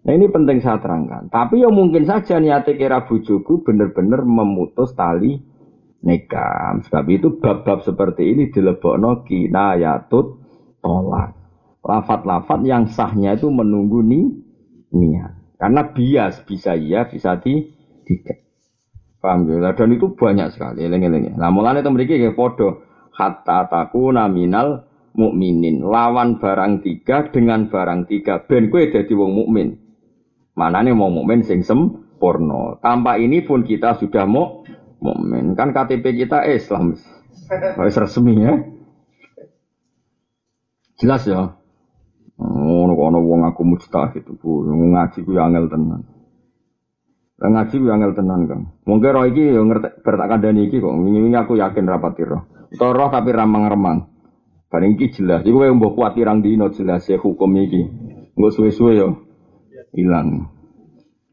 [0.00, 1.28] Nah ini penting saya terangkan.
[1.28, 5.49] Tapi ya mungkin saja niatnya kira bujuku benar-benar memutus tali
[6.04, 6.80] nikah.
[6.88, 10.26] Sebab itu bab-bab seperti ini dilebokno kinayatut
[10.80, 11.36] tolak.
[11.80, 14.24] Lafat-lafat yang sahnya itu menunggu nih
[14.92, 15.32] niat.
[15.56, 17.68] Karena bias bisa iya, bisa di
[18.04, 18.40] tidak.
[19.20, 19.72] Paham ya?
[19.76, 20.88] Dan itu banyak sekali.
[20.88, 21.36] Lengi-lengi.
[21.36, 22.84] Nah mulanya itu mereka kayak podo.
[23.12, 29.76] Hatta taku naminal mukminin lawan barang tiga dengan barang tiga ben kue jadi wong mukmin
[30.54, 32.76] Mana nih mau mukmin sing sempurna.
[32.84, 34.59] Tanpa ini pun kita sudah mau
[35.00, 35.56] mukmin.
[35.56, 36.94] Kan KTP kita Islam.
[37.50, 38.54] Harus resmi ya.
[41.00, 41.56] Jelas ya.
[42.40, 46.00] Oh, ono wong aku mustahil itu bu, ngaji ku angel tenan.
[47.36, 48.60] Ngaji ku angel tenan kan.
[48.88, 50.92] Mungkin roh iki yo ngerti bertak kandhani iki kok.
[50.92, 52.48] Wingi-wingi aku yakin rapati roh.
[52.76, 54.08] Roh tapi ramang-remang.
[54.72, 55.44] Bareng iki jelas.
[55.44, 57.82] Iku kowe mbok kuat pirang dino jelas ya hukum iki.
[58.36, 59.08] Engko suwe-suwe yo
[59.92, 60.59] hilang.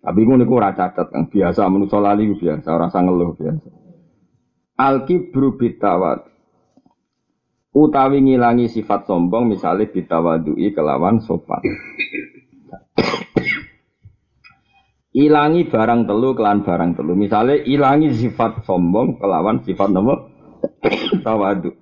[0.07, 3.67] Tapi ngono niku ora cacat yang biasa menungso lali biasa, ora ngeluh biasa.
[4.79, 5.59] Al kibru
[7.75, 11.59] utawi ngilangi sifat sombong misalnya bitawadui kelawan sopan.
[15.17, 17.13] ilangi barang telu kelan barang telu.
[17.17, 20.29] Misalnya ilangi sifat sombong kelawan sifat nomor
[21.25, 21.73] tawadu.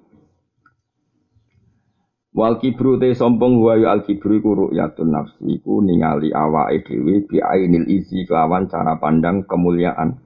[2.36, 7.40] Wal kibru te sombong wa al kibru iku ru'yatun nafsi iku ningali awake dhewe bi
[7.40, 10.20] ainil izi kelawan cara pandang kemuliaan.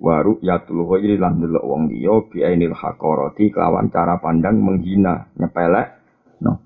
[0.00, 5.88] Waru yatul ghairi lan delok wong liya bi ainil haqarati kelawan cara pandang menghina, nyepelek.
[6.40, 6.64] No.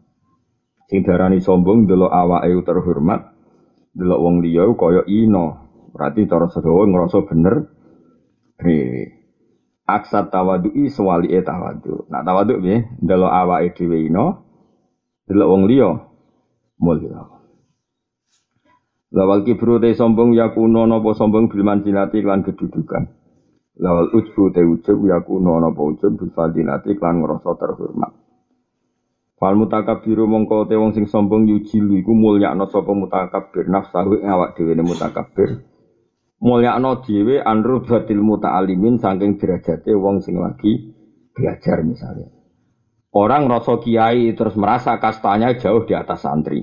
[0.86, 3.34] Sing darani sombong delok awake terhormat,
[3.90, 5.66] delok wong liya kaya ino.
[5.90, 7.54] Berarti cara sedawa ngrasa bener.
[8.54, 9.17] Rewe.
[9.88, 12.04] Aksat tawadu'i sewali e tawadu.
[12.12, 12.84] Nak tawadu piye?
[13.00, 14.44] Delok awake dhewe ino,
[15.24, 15.90] delok wong liya
[16.76, 17.24] mulya.
[19.08, 23.08] Lawal kibru te sombong yakuno napa sombong bil manzilati lan kedudukan.
[23.80, 28.12] Lawal ujbu te ujub yakuno napa ujub bil fadilati lan ngrasa terhormat.
[29.40, 34.76] Fal mutakabbiru mongko te wong sing sombong yujilu iku mulyakno sapa mutakabbir nafsahu awak dhewe
[34.76, 35.64] ne mutakabbir.
[36.38, 40.94] Mulyakno dhewe anru batil muta'alimin saking derajate wong sing lagi
[41.34, 42.30] belajar misalnya.
[43.10, 46.62] Orang rasa kiai terus merasa kastanya jauh di atas santri.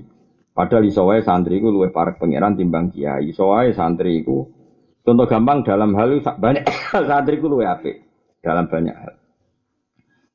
[0.55, 3.35] Padahal iso wae santri iku luwih parek pangeran timbang kiai.
[3.35, 4.47] Iso wae santri iku
[5.03, 6.63] contoh gampang dalam hal banyak
[7.11, 7.99] santri iku luwih apik
[8.39, 9.13] dalam banyak hal.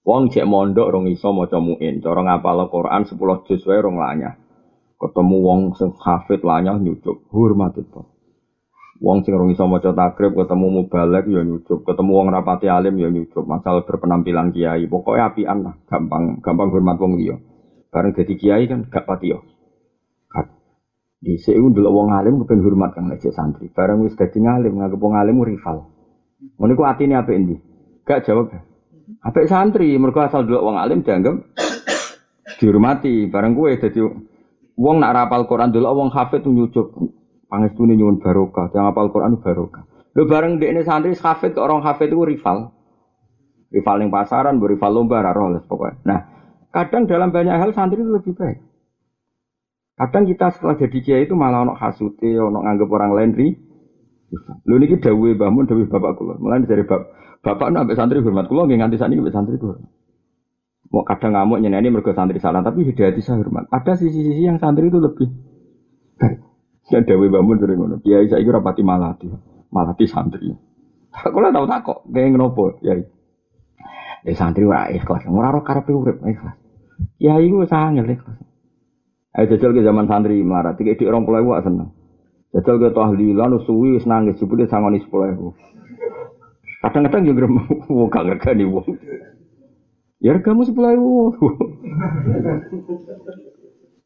[0.05, 4.37] Wong cek mondok rong iso maca muin, cara ngapal Quran 10 juz wae rong lanyah.
[5.00, 8.05] Ketemu wong sing hafid lanyah nyucuk, hormat itu.
[9.01, 13.09] Wong sing rong iso maca takrib ketemu mubalek ya nyucuk, ketemu wong rapati alim ya
[13.09, 14.85] nyucuk, masalah berpenampilan kiai.
[14.85, 17.41] Pokoknya apian lah, gampang gampang hormat wong liya.
[17.89, 19.41] Bareng jadi kiai kan gak pati yo.
[21.21, 23.69] Di sini dulu wong alim kepen hormat kang nek santri.
[23.69, 25.85] Bareng wis dadi ngalim nganggep wong alim rival.
[26.57, 27.57] Ngono iku atine apik endi?
[28.09, 28.53] Gak jawab.
[29.21, 31.37] Apik santri, mergo asal dulu wong alim dianggap
[32.61, 33.29] dihormati.
[33.29, 34.01] Bareng kowe dadi
[34.81, 36.89] wong nak rapal Quran dulu wong hafid nyucuk.
[37.51, 39.83] Pangestune nyuwun barokah, yang apal Quran barokah.
[40.15, 42.71] Lho bareng dekne santri hafid ke orang hafid itu rival.
[43.75, 45.99] Rival yang pasaran, rival lomba, raro pokoknya.
[46.07, 46.21] Nah,
[46.71, 48.59] kadang dalam banyak hal santri itu lebih baik.
[49.99, 53.49] Kadang kita setelah jadi kiai itu malah ono hasute, ono nganggep orang lain ri.
[54.67, 56.39] Lho niki Mbah Mun dawuhe bapak kula.
[56.39, 57.03] Mulane dari bab
[57.43, 59.77] bapak nambah santri hormat kula nggih nganti saniki mbek santri kula.
[60.91, 63.71] Mau kadang ngamuk nyeneni mergo santri salah, tapi di hati saya hormat.
[63.71, 65.31] Ada sisi-sisi yang santri itu lebih
[66.19, 66.50] baik.
[66.90, 67.96] Yang dawuhe Mbah Mun sering ngono.
[68.03, 69.31] Kiai saiki rapati malati.
[69.70, 70.50] Malati santri.
[71.11, 72.94] Aku lah tau tak kok, kayak ngenopo, ya.
[74.22, 76.55] Eh santri ora ikhlas, ora ora karepe urip ikhlas.
[77.18, 78.38] Kiai ku sangat ikhlas.
[79.35, 81.94] Ayo jajal ke zaman santri melarat, tiga di orang pulau seneng.
[82.50, 85.55] Jajal ke tahlilan, suwi, nangis, jebule sangoni sepuluh ribu.
[86.83, 87.46] Kadang-kadang juga
[87.90, 88.90] mau gak ngergani wong.
[90.18, 91.11] Ya kamu sepuluh ribu.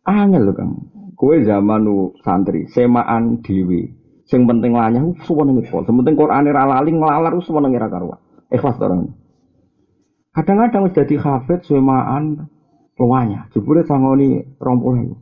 [0.05, 0.94] Angel loh kang.
[1.25, 1.89] Kue zaman
[2.21, 3.89] santri, semaan dewi.
[4.29, 5.81] Sing penting lanya, semua nengi pol.
[5.89, 8.21] Sing penting Quran era lali ngelalar, semua nengi karuan.
[8.53, 9.09] Ikhlas orang.
[10.37, 12.45] Kadang-kadang sudah di hafid, semaan,
[13.01, 15.17] Luanya, jebule sangoni puluh.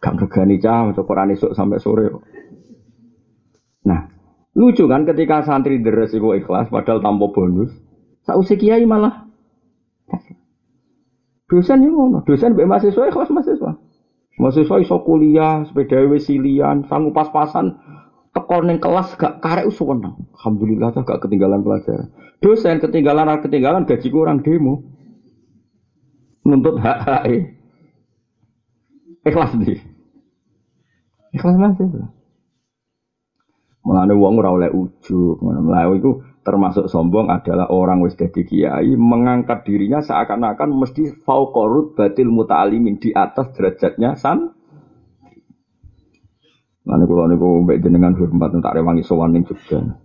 [0.00, 2.08] Gak regani cah maca Quran esuk sampai sore.
[3.84, 4.08] Nah,
[4.56, 7.76] lucu kan ketika santri deres iku ikhlas padahal tanpa bonus.
[8.24, 9.28] Sausi kiai malah
[11.52, 13.91] dosen yang ngono, dosen mbek mahasiswa ikhlas mahasiswa.
[14.40, 17.76] Mahasiswa iso kuliah, sepeda wesilian, sanggup pas-pasan
[18.32, 20.16] tekor ning kelas gak karek usuwenang.
[20.40, 22.08] Alhamdulillah gak ketinggalan pelajaran.
[22.40, 24.82] Dosen ketinggalan ketinggalan gaji kurang demo.
[26.42, 27.22] Nuntut hak hak
[29.22, 29.78] ikhlas nih
[31.32, 31.86] ikhlas masih
[33.82, 35.66] Mulane wong ora oleh ujug, ngono.
[35.98, 42.98] Itu termasuk sombong adalah orang wis dadi kiai mengangkat dirinya seakan-akan mesti fauqarut batil muta'alimin
[42.98, 44.50] di atas derajatnya san.
[46.82, 50.02] Mulane kula niku mbek jenengan hormat tak rewangi sowan ning Jogja.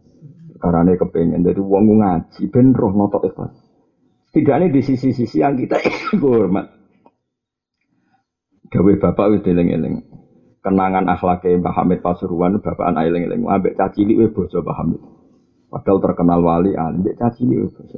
[0.62, 3.54] Karane kepengin dadi wong ngaji ben roh notok ikhlas.
[4.30, 5.82] Setidaknya di sisi-sisi yang kita
[6.22, 6.70] hormat.
[8.70, 10.06] Gawe bapak wis eling-eling.
[10.62, 13.48] Kenangan akhlaknya Mbah Hamid Pasuruan bapak anak eling-eling.
[13.48, 15.17] Ambek cacili wis bojo Mbah Hamid.
[15.78, 17.98] Padahal terkenal wali alim, cacili wis bojo.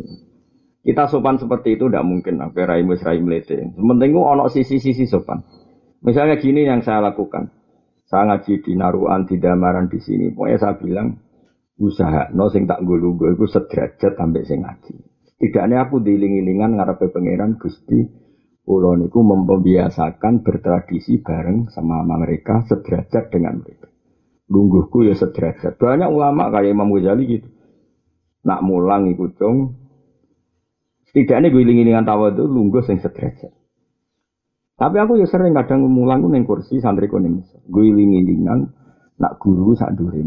[0.84, 2.40] Kita sopan seperti itu tidak mungkin.
[2.44, 3.56] Apa raimu rai melete.
[3.76, 5.44] Sementing ono sisi-sisi sopan.
[6.04, 7.52] Misalnya gini yang saya lakukan.
[8.08, 10.34] Saya ngaji di Naruan, di Damaran di sini.
[10.34, 11.20] Pokoknya saya bilang
[11.80, 14.94] usaha no sing tak gulu gue itu sederajat sampai sing ngaji.
[15.40, 18.04] Tidaknya aku diiling-ilingan ngarepe pangeran Gusti
[18.70, 23.90] Kulo niku membiasakan bertradisi bareng sama mereka sederajat dengan mereka.
[24.46, 25.82] Lungguhku ya sederajat.
[25.82, 27.50] Banyak ulama kayak Imam Ghazali gitu.
[28.46, 29.76] Nak mulang ikut dong.
[31.10, 33.52] Setidaknya gue iling-ilingan tawa itu lungguh yang sederajat.
[34.80, 37.44] Tapi aku ya sering kadang mulang neng kursi santri kuning.
[37.68, 38.72] Gue iling-ilingan
[39.20, 40.24] nak guru sak dure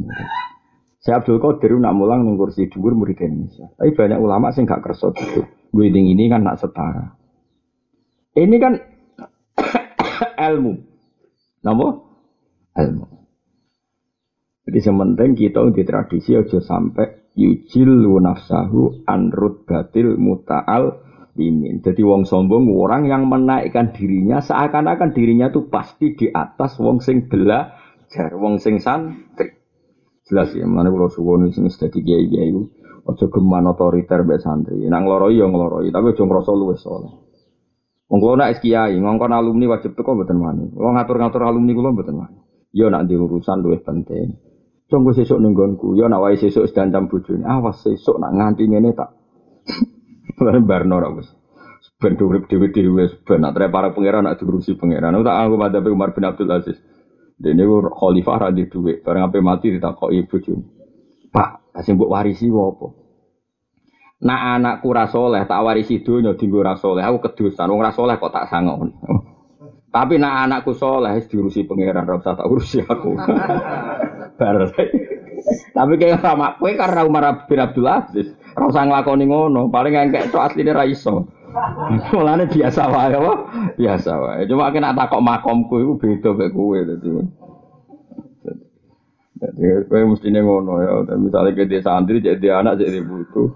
[1.02, 3.66] saya Abdul Qadir nak mulang ning kursi dhuwur murid Indonesia.
[3.74, 5.42] Tapi banyak ulama sing gak kerso gitu.
[5.74, 7.18] Gue ini kan nak setara.
[8.38, 8.78] Ini kan
[10.54, 10.72] ilmu.
[11.66, 11.86] Napa?
[12.78, 13.06] Ilmu.
[14.62, 21.00] Jadi sementing kita di tradisi aja sampai yujillu nafsahu anrut batil muta'al
[21.36, 21.80] imin.
[21.80, 27.28] Jadi wong sombong orang yang menaikkan dirinya seakan-akan dirinya itu pasti di atas wong sing
[27.28, 29.56] belajar, wong sing santri.
[30.22, 32.62] Jelas ya, mana kalau suwoni sing dadi kiai-kiai itu
[33.02, 34.86] ojo geman otoriter mbek santri.
[34.86, 37.12] Nang ngloroi ya ngloroi, tapi ojo ngrasa luwes soleh.
[38.12, 40.68] Wong kula nak kiai, ngongkon alumni wajib teko mboten wani.
[40.76, 42.38] Wong ngatur-ngatur alumni kula mboten wani.
[42.76, 44.51] Ya nak di urusan luwih penting.
[44.92, 47.48] Tunggu sesuk ning nggonku, ya nak wae sesuk sedancam bojone.
[47.48, 49.16] Awas sesuk nak nganti ngene tak
[50.44, 51.32] Lan barno ora wis.
[51.96, 55.16] Ben urip dhewe-dhewe ben nak para pangeran nak diurusi pangeran.
[55.24, 56.76] Tak aku pada Umar bin Abdul Aziz.
[57.40, 60.64] Dene ku khalifah ra di dhuwit, bareng ape mati ditakoki bojone.
[61.32, 62.86] Pak, kasih mbok warisi apa?
[64.22, 67.00] Nak anakku ra saleh tak warisi donya dienggo ra saleh.
[67.00, 68.92] Aku kedusan wong ra saleh kok tak sangon.
[69.96, 73.16] Tapi nak anakku soleh diurusi pangeran ra tak urusi aku.
[74.36, 74.72] Bar.
[75.72, 78.28] Tapi kayak sama kue karena Umar bin Abdul Aziz.
[78.52, 81.24] Rasa ngelakoni ngono, paling engkek itu aslinya ra iso.
[82.12, 83.32] Mulane biasa wae apa?
[83.76, 84.44] Biasa wae.
[84.48, 87.08] Cuma kena takok makomku iku beda mek kowe dadi.
[89.40, 90.92] Jadi kowe mestine ngono ya.
[91.16, 93.48] Misalnya ke desa santri jadi anak jadi butuh.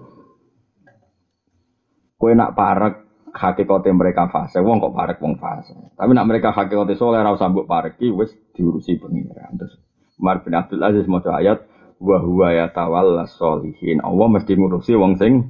[2.17, 3.05] Kowe nak parek
[3.37, 5.77] hakikate mereka fase, wong kok parek wong fase.
[5.93, 9.53] Tapi nak mereka hakikate soleh ora usah mbok pareki wis diurusi pengiran.
[9.57, 9.77] Terus
[10.17, 11.61] Umar bin Abdul Aziz maca ayat
[12.01, 14.01] wa huwa yatawalla sholihin.
[14.01, 15.45] Allah mesti ngurusi wong sing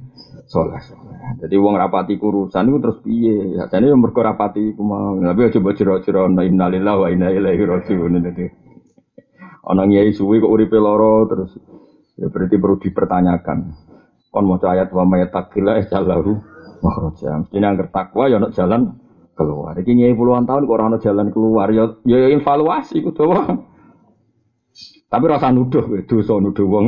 [0.48, 0.80] soleh
[1.38, 3.52] Jadi wong rapati kurusan itu terus piye?
[3.68, 5.12] Jadi yang mergo rapati iku mau.
[5.20, 8.16] Tapi aja mbok jero-jero innalillahi wa inna ilaihi rajiun.
[8.24, 8.48] Dadi
[9.68, 11.52] ana kiai suwi kok uripe lara terus
[12.16, 13.58] ya berarti perlu dipertanyakan.
[14.32, 16.40] Kon mau ayat wa may taqilla jalahu
[16.80, 17.44] makhraja.
[17.44, 18.96] Mesti nang takwa ya ana jalan
[19.36, 19.76] keluar.
[19.76, 23.67] Iki nyai puluhan tahun kok ora ana jalan keluar ya ya evaluasi ku doang.
[25.08, 26.86] Tapi rasa nuduh, dosa nuduh wong.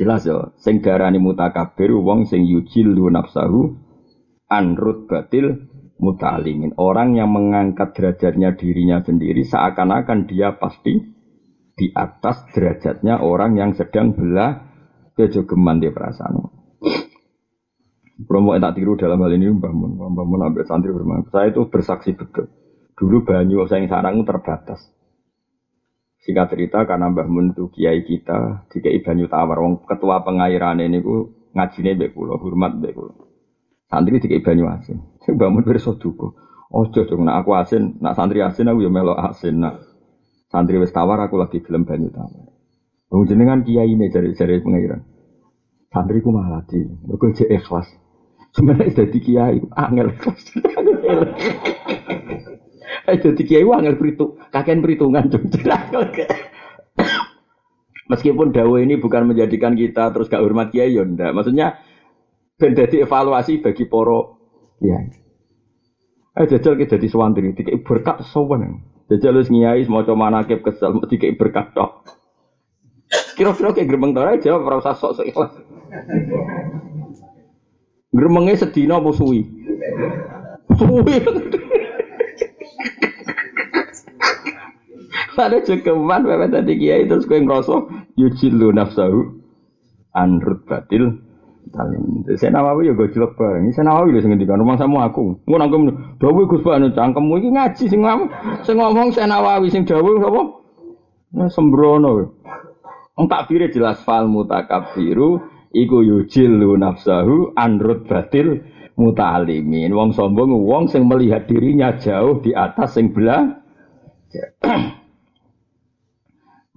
[0.00, 3.76] Jelas ya, sing darani mutakabir wong sing yujilu nafsahu
[4.48, 5.68] anrut batil
[6.00, 6.72] mutalimin.
[6.80, 10.96] Orang yang mengangkat derajatnya dirinya sendiri seakan-akan dia pasti
[11.76, 14.64] di atas derajatnya orang yang sedang belah
[15.20, 16.40] kejogeman di perasaan.
[18.20, 21.24] Promo tak tiru dalam hal ini Mbah Mun, Mbah Mun ambil santri bermain.
[21.32, 22.52] Saya itu bersaksi betul.
[22.96, 24.99] Dulu banyu saya yang sarang terbatas.
[26.20, 31.00] Singkat cerita karena Mbah Mun itu kiai kita, dikai banyu tawar, wong ketua pengairan ini
[31.00, 32.92] ku ngajine mbek kula, hormat mbek.
[33.88, 35.00] Santri dikai banyu asin.
[35.24, 36.36] Mbah Mun pirsa duka.
[36.70, 39.82] Ojo nak aku asin, nak santri asin aku ya melok asin, nak
[40.52, 42.52] santri wis tawar aku lagi gelem banyu tawar.
[43.10, 45.02] Wong jenengan kiai ini cari-cari pengairan.
[45.90, 47.88] Santri ku malah di, mergo ikhlas.
[48.54, 50.14] Sebenarnya jadi kiai, angel.
[53.08, 55.30] Eh jadi kiai angel perhitung, kakek perhitungan
[58.10, 61.30] Meskipun dawa ini bukan menjadikan kita terus gak hormat kiai ya ndak.
[61.30, 61.78] Maksudnya
[62.58, 64.36] ben dadi evaluasi bagi poro
[64.82, 65.08] kiai.
[66.34, 68.82] Eh jajal kita jadi sewantri, tiga berkat sowan.
[69.10, 72.06] Jajal wis ngiyai semacam manakib kesel, tiga berkat tok.
[73.34, 75.52] Kira-kira kayak gerbang tara jawab ora usah sok-sok ikhlas.
[78.10, 79.46] Gremenge sedina apa suwi?
[80.74, 81.14] Suwi.
[85.38, 87.76] Ada cekeman pepe tadi kiai terus kowe ngrasa
[88.18, 89.40] yujilu nafsahu
[90.14, 91.22] anrut batil
[91.70, 92.26] talim.
[92.34, 93.70] Saya nawawi ya gojlok bareng.
[93.70, 95.38] Saya nawawi lho sing ngendikan rumah sama aku.
[95.46, 95.76] Ngono aku
[96.18, 98.28] dawuh Gus Pak cangkemmu iki ngaji sing ngomong
[98.66, 100.42] sing ngomong saya nawawi sing dawuh sapa?
[101.30, 102.34] Nah, sembrono.
[103.14, 105.38] Wong takbire jelas fal mutakabbiru
[105.70, 108.66] iku yujilu nafsahu anrut batil
[108.98, 109.94] mutalimin.
[109.94, 113.62] Wong sombong wong sing melihat dirinya jauh di atas sing belah.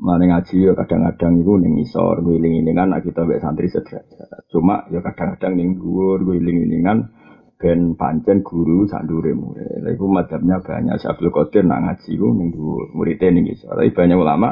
[0.04, 4.52] Mana ngaji ya kadang-kadang itu ning isor guling-gilingan nak kita mbek santri sederajat.
[4.52, 7.08] Cuma ya kadang-kadang ning dhuwur guling-gilingan
[7.56, 9.80] ben pancen guru sak ndure murid.
[9.80, 13.80] Lha iku madhabnya banyak Syaikhul Qadir nak ngaji ku ning dhuwur, muridé ning isor.
[13.80, 14.50] Tapi banyak ulama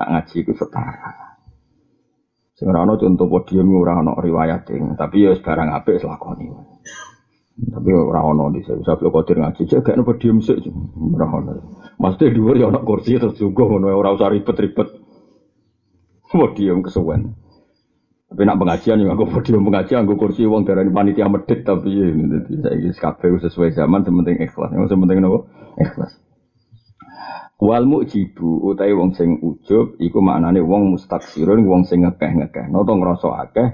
[0.00, 1.12] nak ngaji ku setara.
[2.56, 4.64] Sing ora contoh podium ana riwayat
[4.96, 6.48] tapi ya barang apik lakoni.
[7.56, 10.60] Tapi ora ono di saya bisa kotir ngaji, cek gak nopo diem sih,
[11.16, 11.52] ora ono.
[11.96, 14.88] Maksudnya dua ya ono kursi terus juga ono ora usah ribet-ribet.
[16.36, 17.32] Mau diem kesuwen.
[18.28, 22.10] Tapi nak pengajian ya aku podium pengajian, aku kursi uang darah panitia medit tapi ya
[22.10, 25.48] jadi saya ini kafe sesuai zaman, sementing ikhlas, yang sementing nopo
[25.80, 26.12] ikhlas.
[27.56, 32.68] Wal mujibu utai wong sing ujub iku maknane wong mustaksirun wong sing ngekeh-ngekeh.
[32.68, 33.68] Noto ngrasa akeh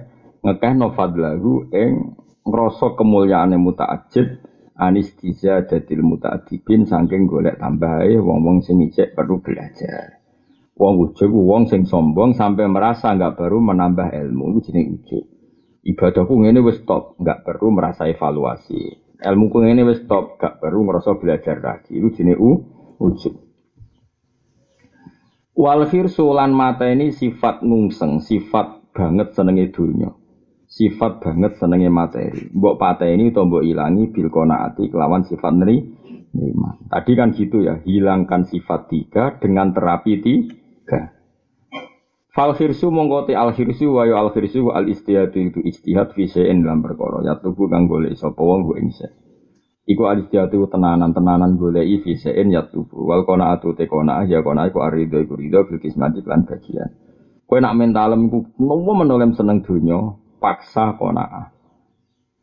[0.46, 4.42] ngekeh no fadlahu ing ngrasa kemuliaane mutaajib
[4.76, 10.22] anistiza dadil mutaadibin saking golek tambahe wong-wong sing ijek perlu belajar.
[10.72, 15.24] Wong ujug wong sing sombong sampai merasa nggak baru menambah ilmu itu jenenge ujug.
[15.82, 18.80] Ibadahku ngene wis stop, nggak perlu merasa evaluasi.
[19.22, 21.92] Ilmu ku ngene wis stop, nggak perlu ngerasa belajar lagi.
[21.98, 22.40] Itu jenenge
[22.98, 23.34] ujug.
[25.52, 30.21] Wal khirsu lan mata ini sifat nungseng, sifat banget senenge dunia.
[30.72, 32.48] Sifat banget senenge materi.
[32.48, 35.84] Mbok pateni utawa mbok ilangi bil qanaati kelawan sifat neri.
[36.88, 41.12] Tadi kan gitu ya, hilangkan sifat tiga dengan terapi tiga.
[42.32, 47.20] Fal khirsu mongkoti al khirsu wa al khirsu al istihadu itu istihad fi dalam perkara.
[47.20, 48.88] Ya tubuh kang golek sapa wong ing
[49.82, 53.12] Iku alistiatu tenanan-tenanan golei fisein ya tubuh.
[53.12, 56.86] Wal kona atu te kona ya kona iku arido iku rido bil kismati lan bagian.
[57.44, 61.54] Kowe nak mentalem iku nopo menolem seneng dunya, paksa kona.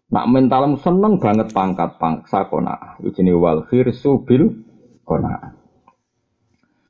[0.10, 2.96] Nak mentalem seneng banget pangkat paksa kona.
[3.04, 4.64] Iku jenenge wal khirsu bil
[5.04, 5.60] kona.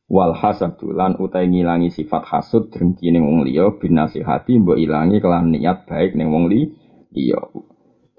[0.10, 5.50] Wal hasadu lan utai ngilangi sifat hasud drengki ning wong liya binasihati mbok ilangi kelan
[5.50, 7.42] niat baik ning wong liya.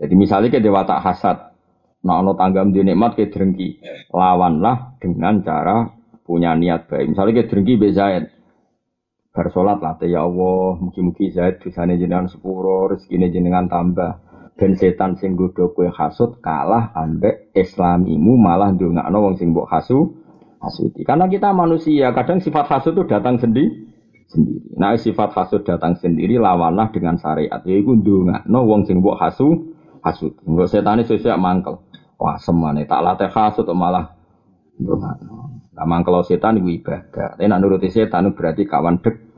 [0.03, 1.51] Jadi misalnya ke dewa tak hasad,
[2.01, 5.85] Nah, ono tanggam di nikmat ke drengki, lawanlah dengan cara
[6.25, 7.13] punya niat baik.
[7.13, 7.93] Misalnya ke drengki be
[9.41, 14.21] Zaid, bersolat lah, ya Allah, mugi-mugi Zaid dosane jenengan sepuro, rezekine jenengan tambah.
[14.61, 20.21] Ben setan sing godho kowe hasud kalah ambek islamimu malah ndongakno wong sing mbok hasu
[20.61, 21.01] hasuti.
[21.01, 23.89] Karena kita manusia, kadang sifat hasud itu datang sendiri
[24.29, 24.77] sendiri.
[24.77, 27.65] Nah, sifat hasud datang sendiri lawanlah dengan syariat.
[27.65, 29.73] Yaiku ndongakno wong sing mbok hasu.
[30.45, 31.81] Enggak setan itu siap mangkel.
[32.21, 34.13] Wah semane tak latih hasut malah
[35.81, 37.41] Nah, kalau setan itu ibadah.
[37.41, 39.30] Tapi nak nuruti setan berarti kawan dekat.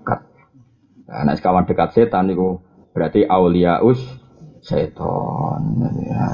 [1.12, 2.56] Nah, nak kawan dekat setan itu
[2.96, 4.00] berarti auliaus
[4.64, 5.62] setan.
[6.00, 6.24] Ya.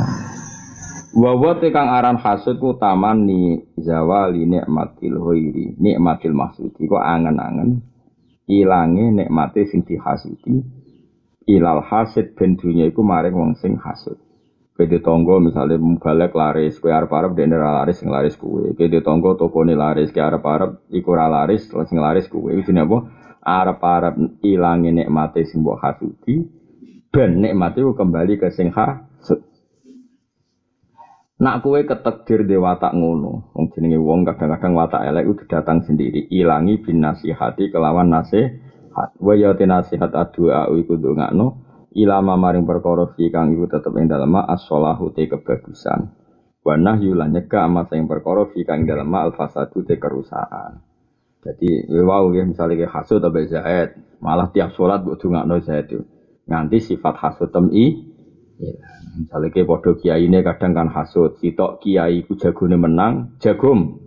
[1.19, 7.83] Wawa kang aran hasud ku taman ni zawali nikmatil hoiri nikmatil maksudi ku angen-angen
[8.47, 10.63] ilange nikmate sing dihasuti
[11.49, 14.15] ilal hasid ben iku maring wong sing hasud.
[14.79, 18.79] Kede tonggo misalnya mubalek laris, kue arep arep dene laris sing laris kue.
[18.79, 22.55] Kede tonggo toko laris, kue arep arep iku laris, sing laris kue.
[22.55, 22.99] Itu apa?
[23.49, 26.45] Arep arep ilangi nikmati sing mbok hasuti,
[27.09, 29.41] ben nikmati kembali ke sing hasud.
[31.41, 36.29] Nak kue ketekdir di watak ngono, wong jenenge wong kadang-kadang watak elek itu datang sendiri,
[36.29, 39.17] ilangi bin nasihati kelawan nasihat.
[39.17, 45.11] Wa ya nasihat adua iku ndongakno ilama maring perkara kang iku tetep ing dalem as-shalahu
[45.17, 46.13] te kebagusan
[46.63, 50.85] wa nahyu lan nyegah amat sing perkara fi kang dalem al-fasadu te kerusakan
[51.45, 56.03] jadi wow ya misalnya kayak hasud atau zaid malah tiap sholat buat dungakno zaid itu
[56.49, 58.09] nganti sifat hasud temi
[58.59, 58.75] ya.
[59.19, 64.03] misalnya kayak podo kiai ini kadang kan hasud sitok kiai ku jagone menang jagum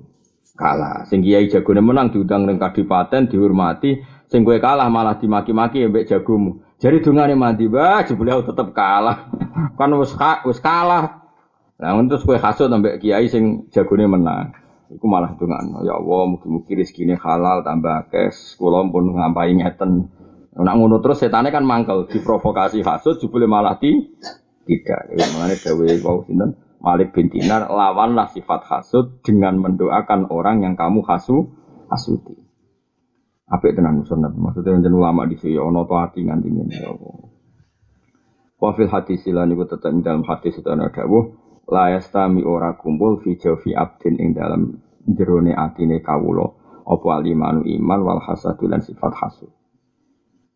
[0.59, 6.07] kalah sing kiai jagone menang diundang ning kadipaten dihormati sing kowe kalah malah dimaki-maki mbek
[6.07, 9.29] jagomu jadi dungane mandi, bah, beliau tetap kalah.
[9.77, 10.17] kan wis
[10.49, 11.29] wis kalah.
[11.77, 14.49] Nah, untuk kue hasut sampai kiai sing jagone menang.
[14.92, 15.72] Iku malah dungan.
[15.88, 18.60] Ya Allah, mugi-mugi rezekine halal tambah kes.
[18.60, 20.12] Kula pun ngampai ngeten.
[20.52, 23.96] Nak ngono terus setane kan mangkel diprovokasi hasut jebule malah di
[24.68, 25.16] tidak.
[25.16, 30.76] Ya, Mengenai dawe wau sinten Malik bin Dinar lawanlah sifat hasut dengan mendoakan orang yang
[30.76, 31.56] kamu hasu
[31.88, 32.36] hasuti.
[33.48, 34.36] Apik tenan sunat.
[34.36, 37.16] Maksudnya yang ulama di sini ono to hati nganti ngene ya Allah.
[38.60, 41.41] Wa fil hadis lan iku tetep dalam hadis itu ana dawuh
[41.72, 44.76] la yastami ora kumpul fi jawfi abdin ing dalam
[45.07, 46.51] jerone atine kawula
[46.84, 49.51] apa alimanu iman wal hasadu lan sifat hasud.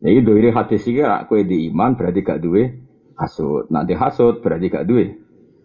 [0.04, 2.68] Jadi dari hadis iki rak kowe di iman berarti gak duwe
[3.16, 3.72] hasud.
[3.72, 5.16] Nanti hasud berarti gak duwe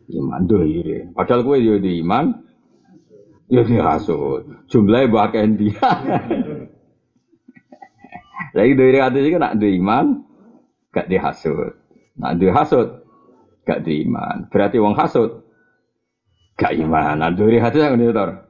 [0.07, 1.11] iman doire.
[1.11, 2.31] Padahal kowe yo di iman
[3.51, 4.71] yo di hasud.
[4.71, 5.91] Jumlahnya bahkan dia.
[8.55, 10.05] Lagi dari hadis itu nak iman,
[10.95, 11.75] gak dihasut.
[12.19, 13.03] Nak dihasut,
[13.67, 14.47] gak iman.
[14.47, 15.40] Berarti wong hasut,
[16.61, 17.17] gak iman.
[17.17, 18.45] Nah dari hadis yang ini tor.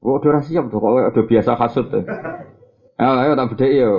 [0.00, 2.08] Oh, udah siap tuh, kok udah biasa hasut tuh.
[2.96, 3.92] Ayo, ayo tak beda yo.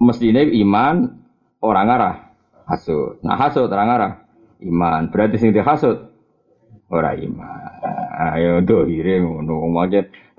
[0.00, 1.20] Mestinya iman
[1.60, 2.16] orang arah
[2.64, 3.20] hasut.
[3.20, 4.12] Nah hasut orang arah
[4.64, 5.12] iman.
[5.12, 6.08] Berarti sing dihasut
[6.88, 7.60] orang iman.
[8.32, 9.68] Ayo dohire ngono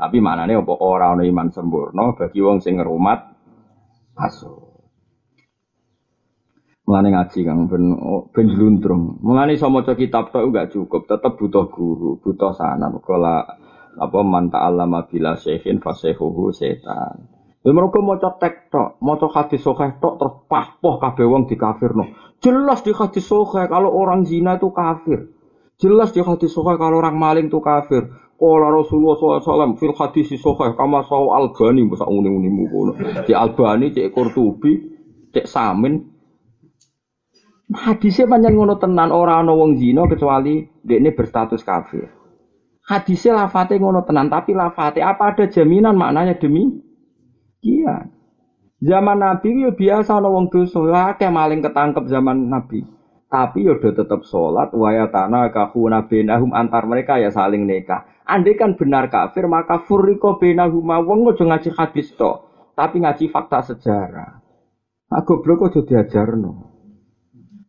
[0.02, 3.38] Tapi maknane apa ora ana iman sempurna bagi wong sing ngerumat
[4.18, 4.71] aso.
[6.92, 9.24] Mulane ngaji Kang ben oh, ben jluntrung.
[9.24, 13.00] Mulane iso maca kitab tok enggak cukup, tetep butuh guru, butuh sanan.
[13.00, 13.48] Kala
[13.96, 17.32] apa man ta'allama bila syekhin fasehuhu setan.
[17.64, 22.12] Ya mereka maca tek tok, maca hadis sahih tok terus pahpoh kabeh wong dikafirno.
[22.44, 25.32] Jelas di hadis sahih kalau orang zina itu kafir.
[25.80, 28.04] Jelas di hadis sahih kalau orang maling itu kafir.
[28.36, 32.92] Kala Rasulullah SAW fil hadis sahih kama saw Albani masa uni-unimu kono.
[33.24, 34.76] Cek Albani, cek Qurtubi,
[35.32, 36.11] cek Samin.
[37.72, 42.12] Hadisnya panjang ngono tenan orang ana wong zina kecuali dekne berstatus kafir.
[42.84, 46.68] Hadisnya lafate ngono tenan tapi lafate apa ada jaminan maknanya demi
[47.64, 48.12] iya.
[48.82, 50.82] Zaman Nabi yo biasa ana wong dosa,
[51.14, 52.82] akeh maling ketangkep zaman Nabi.
[53.32, 58.04] Tapi yo tetap sholat, wayatana kahuna benahum antar mereka ya saling nikah.
[58.26, 62.42] Andai kan benar kafir, maka furriko benahuma wong ngaji hadis to,
[62.76, 64.42] tapi ngaji fakta sejarah.
[65.14, 66.71] Nah, goblok ojo diajarno.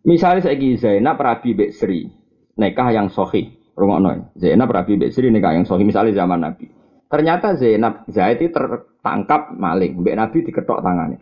[0.03, 2.11] Misalnya saya Zainab Rabi Bek Sri,
[2.59, 4.35] nikah yang sohi, rungokno.
[4.35, 6.67] Zainab Rabi Bek Sri nikah yang sohi, misalnya zaman Nabi.
[7.07, 11.21] Ternyata Zainab Zaid itu tertangkap maling, Mbak Nabi diketok tangannya.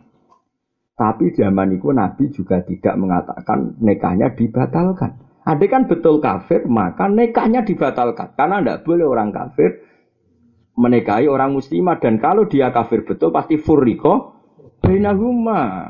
[0.95, 5.17] Tapi zaman itu Nabi juga tidak mengatakan nikahnya dibatalkan.
[5.41, 8.37] Ada kan betul kafir, maka nikahnya dibatalkan.
[8.37, 9.81] Karena tidak boleh orang kafir
[10.77, 11.97] menikahi orang muslimah.
[11.97, 14.37] Dan kalau dia kafir betul, pasti furriko
[14.85, 15.89] binahuma.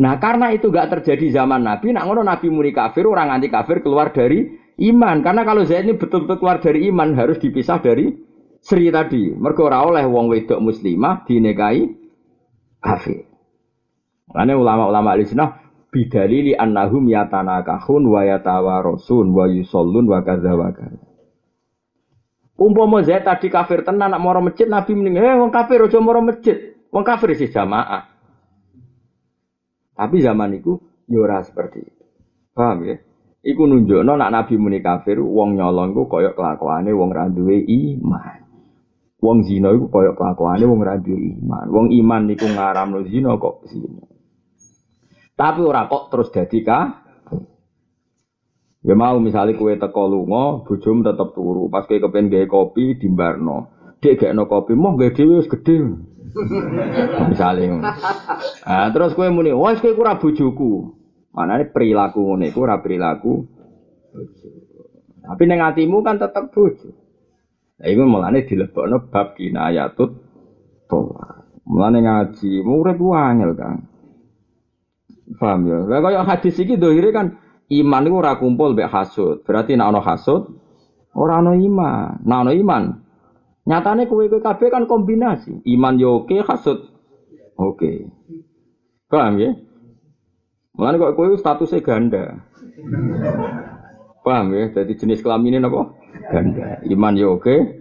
[0.00, 3.84] Nah karena itu gak terjadi zaman Nabi, nak ngono Nabi muni kafir, orang anti kafir
[3.84, 4.48] keluar dari
[4.80, 5.20] iman.
[5.20, 8.08] Karena kalau saya ini betul-betul keluar dari iman, harus dipisah dari
[8.60, 9.32] Sri tadi.
[9.36, 11.84] Mergo oleh wong wedok muslimah dinikahi
[12.80, 13.28] kafir.
[14.30, 21.08] Karena ulama-ulama al-sunnah bidalili annahum yatanakahun wa yatawarosun wa yusallun wa kadza wa kadza.
[22.60, 26.20] Umpama Zaid tadi kafir tenan nak moro masjid Nabi mending eh wong kafir aja moro
[26.20, 26.76] masjid.
[26.92, 28.09] Wong kafir sih jamaah.
[30.00, 30.80] Tapi zaman itu
[31.12, 32.04] yo ya seperti itu.
[32.56, 32.96] Paham ya?
[33.44, 38.40] Iku nunjukno nak Nabi muni kafir wong nyolong ku koyok kelakuane wong ra duwe iman.
[39.20, 41.68] Wong zina iku koyok kelakuane wong ra duwe iman.
[41.68, 44.04] Wong iman niku ngaramno zina kok zina.
[45.36, 46.80] Tapi ora kok terus dadi ka.
[48.80, 51.68] Ya mau misalnya kue teko lunga, bujum tetep turu.
[51.68, 53.79] Pas kue kepen kopi dimbarno.
[54.00, 55.76] Dek gak no kopi, mau gak dewi gede.
[57.30, 57.92] misalnya.
[58.64, 60.96] Nah, terus kue muni, wah kue kurang bujuku.
[61.30, 63.46] Mana ini perilaku ngene kurang perilaku.
[65.22, 66.90] Tapi neng hatimu kan tetap bujuk.
[67.78, 70.10] Nah, ini mulane dilebokno bab kinayatut
[70.90, 71.46] toa.
[71.70, 73.86] Mulane ngaji, murid wangel kan.
[75.38, 75.78] Paham ya?
[75.86, 77.38] Lah kaya hadis iki dohire kan
[77.70, 79.46] iman iku ora kumpul mek hasud.
[79.46, 80.50] Berarti nek ana hasud
[81.14, 82.18] ora ana iman.
[82.26, 82.82] Nek ana iman
[83.70, 85.62] nyatane kowe kowe kabeh kan kombinasi.
[85.62, 86.90] Iman yo oke, hasud
[87.54, 88.10] oke.
[89.06, 89.50] Paham ya?
[90.74, 92.42] Mulane kok kowe statusnya ganda.
[94.26, 94.74] Paham ya?
[94.74, 95.94] Jadi jenis kelaminnya apa?
[96.34, 96.82] Ganda.
[96.90, 97.80] Iman yo oke,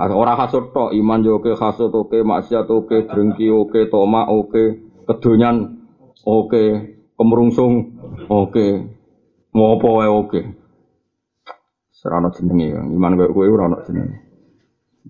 [0.00, 5.76] Orang hasud tok, iman yo oke, hasud oke, maksiat oke, drengki oke, toma oke, kedonyan
[6.24, 6.64] oke,
[7.20, 8.00] kemerungsung
[8.32, 8.96] oke,
[9.52, 10.40] mau apa oke.
[11.92, 14.29] Serana jenenge, iman kowe kowe ora ono jenenge.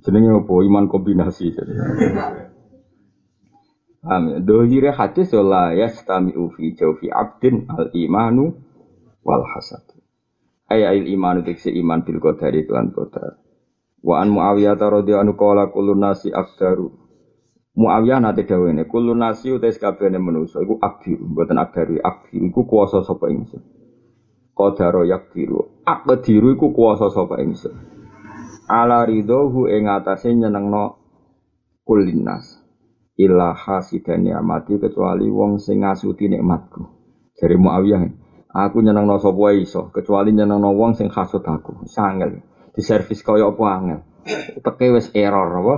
[0.01, 0.55] Jenenge apa?
[0.65, 1.73] Iman kombinasi jadi.
[4.01, 4.41] Amin.
[4.49, 8.57] Dohire hadis la yastami'u fi jawfi abdin al imanu
[9.21, 9.85] wal hasad.
[10.73, 13.37] Aya il imanu tikse iman bil qadari tuan qadar.
[14.01, 16.89] Wa an Muawiyah radhiyallahu anhu qala kullu nasi afdaru
[17.77, 23.05] Muawiyah nate dawene kullu nasi utais kabehane manusa iku akdir mboten akdari akdir iku kuwasa
[23.07, 23.63] sapa ingsun
[24.57, 28.00] qadara yakdiru akdiru iku kuwasa sapa ingsun
[28.71, 30.95] ala ridhohu ing atase nyenengno
[31.83, 32.63] kulinas
[33.19, 36.87] illa hasidani amati kecuali wong sing ngasuti nikmatku.
[37.35, 38.07] Jare Muawiyah
[38.55, 41.83] aku nyenengno sapa iso kecuali nyenengno wong sing hasud aku.
[41.91, 44.01] Sangel di servis kaya apa angel?
[44.63, 45.75] Teke wis error apa?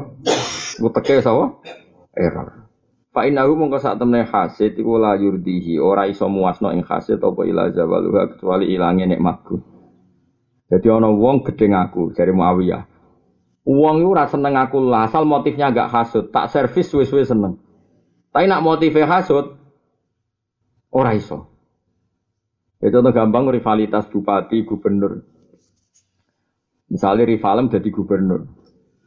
[1.00, 1.64] Teke wis apa?
[2.12, 2.48] Error.
[3.12, 5.80] Fa innahu mongko sak temne hasid iku la yurdihi.
[5.80, 9.71] Ora iso muasno ing hasid apa ila zawaluha kecuali ilange nikmatku.
[10.72, 12.88] Jadi ana wong gedeng aku dari Muawiyah.
[13.68, 17.60] Wong iku ora seneng aku lah, asal motifnya gak hasud, tak servis wis-wis seneng.
[18.32, 19.60] Tapi nak motifnya hasud
[20.88, 21.52] ora iso.
[22.80, 25.22] Itu tuh gampang rivalitas bupati, gubernur.
[26.90, 28.50] Misalnya rivalem jadi gubernur.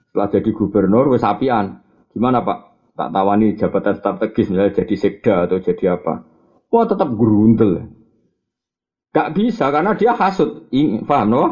[0.07, 1.83] Setelah jadi gubernur, wes apian.
[2.15, 2.75] Gimana pak?
[2.95, 6.23] tak tawani jabatan strategis misalnya jadi sekda atau jadi apa.
[6.71, 7.91] Wah tetap gerundel.
[9.15, 10.67] Gak bisa karena dia hasut.
[11.07, 11.43] Paham no?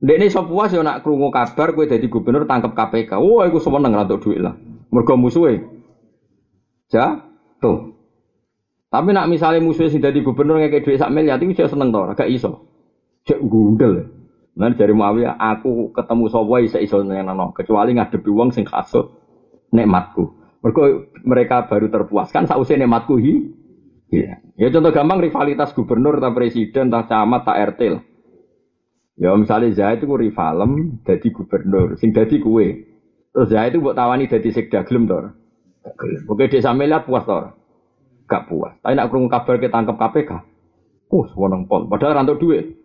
[0.00, 3.20] Dek ini so puas ya nak kerungu kabar gue jadi gubernur tangkap KPK.
[3.20, 4.56] Wah, aku seneng rantuk duit lah.
[4.88, 5.60] Mergo musuhe.
[6.88, 7.28] Ja,
[7.60, 8.00] tuh.
[8.88, 12.08] Tapi nak misalnya musuhnya sih jadi gubernur kayak duit sak miliar, itu saya seneng tau,
[12.16, 12.64] gak iso.
[13.28, 14.08] Cek gundel.
[14.56, 19.12] Nah dari Muawiyah, aku ketemu sopo bisa iso nyeneng kecuali ngadepi uang sing kasut
[19.70, 20.32] nikmatku.
[20.64, 20.82] Mereka,
[21.22, 23.59] mereka baru terpuaskan sausai nikmatku hi.
[24.10, 24.42] Ya.
[24.58, 28.02] ya contoh gampang rivalitas gubernur, tak presiden, tak camat, tak RT lah.
[29.20, 32.90] Ya misalnya Zaid itu rivalem jadi gubernur, sing jadi kue.
[33.30, 35.30] Terus Zaid itu buat tawani jadi sekda gelem to.
[36.26, 37.54] Oke, dia sampe lihat puas to.
[38.26, 38.74] Gak puas.
[38.82, 40.30] Tapi nak krungu kabar ketangkep KPK.
[41.10, 41.90] Oh, sewenang pol.
[41.90, 42.78] Padahal rantau duit.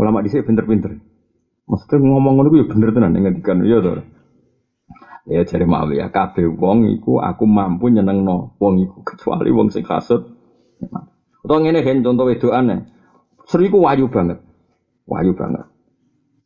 [0.00, 0.94] Ulama di sini pinter-pinter.
[1.64, 4.02] Maksudnya ngomong ngono ya bener tenan ngendikan ya to.
[5.24, 5.64] Ya jare
[5.96, 10.20] ya kabeh wong iku aku mampu nyenengno wong iku kecuali wong sing kasut.
[11.40, 12.88] Utawa ngene gen contoh wedokane.
[13.48, 14.40] Sri ku wayu banget.
[15.08, 15.64] Wayu banget.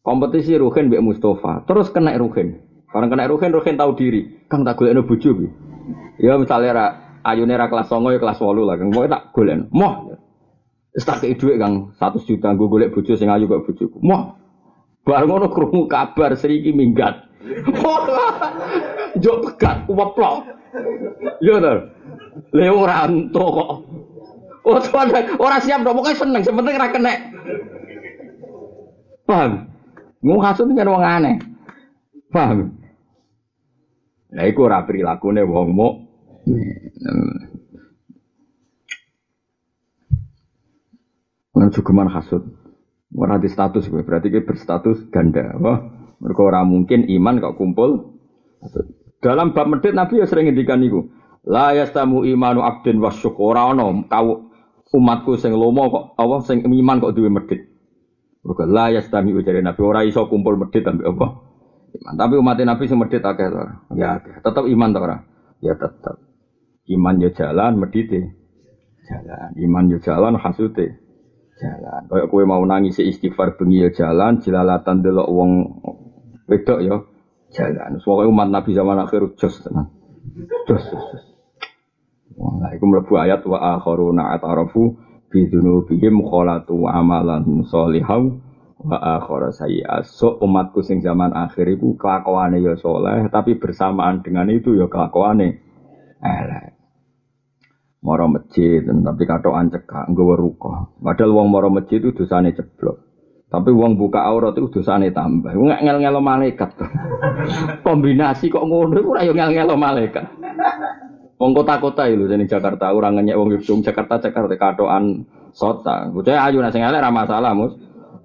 [0.02, 2.58] Kompetisi Ruhin mbek Mustafa, terus kena Ruhin.
[2.88, 4.48] Barang kena Ruhin, Ruhin tahu diri.
[4.48, 5.48] Kang tak golekno bojo ki.
[6.24, 6.86] Ya misalnya ra
[7.28, 8.88] ayune ra kelas 9 ya kelas 8 lah, Kang.
[8.88, 9.68] Pokoke tak golek.
[9.68, 10.16] Moh.
[10.96, 14.00] Wis tak kei Kang 100 juta nggo golek bojo sing ayu kok bojoku.
[14.00, 14.40] Moh.
[15.04, 17.27] Bareng ngono krungu kabar Sri iki minggat.
[19.22, 20.36] Jok pegat weplok.
[21.40, 21.74] Iya to.
[22.54, 23.70] Le ento kok.
[24.68, 24.76] Oh,
[25.40, 27.14] ora siap dong, pokoknya seneng, sebenarnya ora kena.
[29.24, 29.64] Paham?
[30.20, 31.36] Mau kasut kan wong aneh.
[32.28, 32.76] Paham?
[34.28, 35.94] Nah, iku ora prilakune wong muk.
[41.56, 42.44] Nang juga man hasud.
[43.16, 45.56] Ora di status berarti gue berstatus ganda.
[45.58, 45.80] Wah,
[46.18, 48.18] mereka orang mungkin iman kok kumpul.
[49.22, 51.10] Dalam bab medit Nabi ya sering ngendikan niku.
[51.46, 54.50] La yastamu imanu abdin wa syukura ono kau
[54.94, 57.60] umatku sing lomo kok apa sing iman kok duwe medit.
[58.42, 61.26] Mergo la yastami ujare Nabi ora iso kumpul medit ambek apa.
[61.88, 62.14] Iman.
[62.18, 63.62] Tapi umat Nabi sing medit akeh to.
[63.94, 65.18] Ya tetap iman to ora?
[65.62, 66.18] Ya tetap.
[66.90, 68.34] Iman ya jalan medite.
[69.06, 69.50] Jalan.
[69.58, 71.08] Iman ya jalan hasute
[71.58, 72.02] jalan.
[72.06, 75.50] Kayak kue mau nangis istighfar bengi ya jalan, jilalatan delok wong
[76.48, 76.96] wedok ya
[77.54, 78.00] jalan.
[78.00, 79.92] Soalnya umat Nabi zaman akhir jos tenan.
[80.66, 81.24] Jos jos jos.
[82.38, 82.86] Wah, iku
[83.18, 84.94] ayat wa akharuna atarafu
[85.28, 88.40] bi dzunubihim khalatu amalan sholihau
[88.78, 90.06] wa akhara sayyi'at.
[90.06, 95.58] So umatku sing zaman akhir iku kelakuane ya soleh, tapi bersamaan dengan itu ya kelakuane
[96.22, 96.78] elek
[97.98, 103.07] moro masjid tapi katokan cekak nggawa ruko padahal wong moro masjid itu dosane ceblok
[103.48, 105.56] tapi wong buka aurat itu dosane tambah.
[105.56, 106.68] Nggak ngel ngelo malaikat.
[107.86, 110.28] Kombinasi kok ngono ora yo ngel ngelo malaikat.
[111.40, 115.24] Wong kota-kota itu jadi Jakarta orang ngenyek wong Yogyakarta Jakarta Jakarta katokan
[115.56, 116.12] sota.
[116.12, 117.72] Bocah ayu nasi elek ra masalah mus.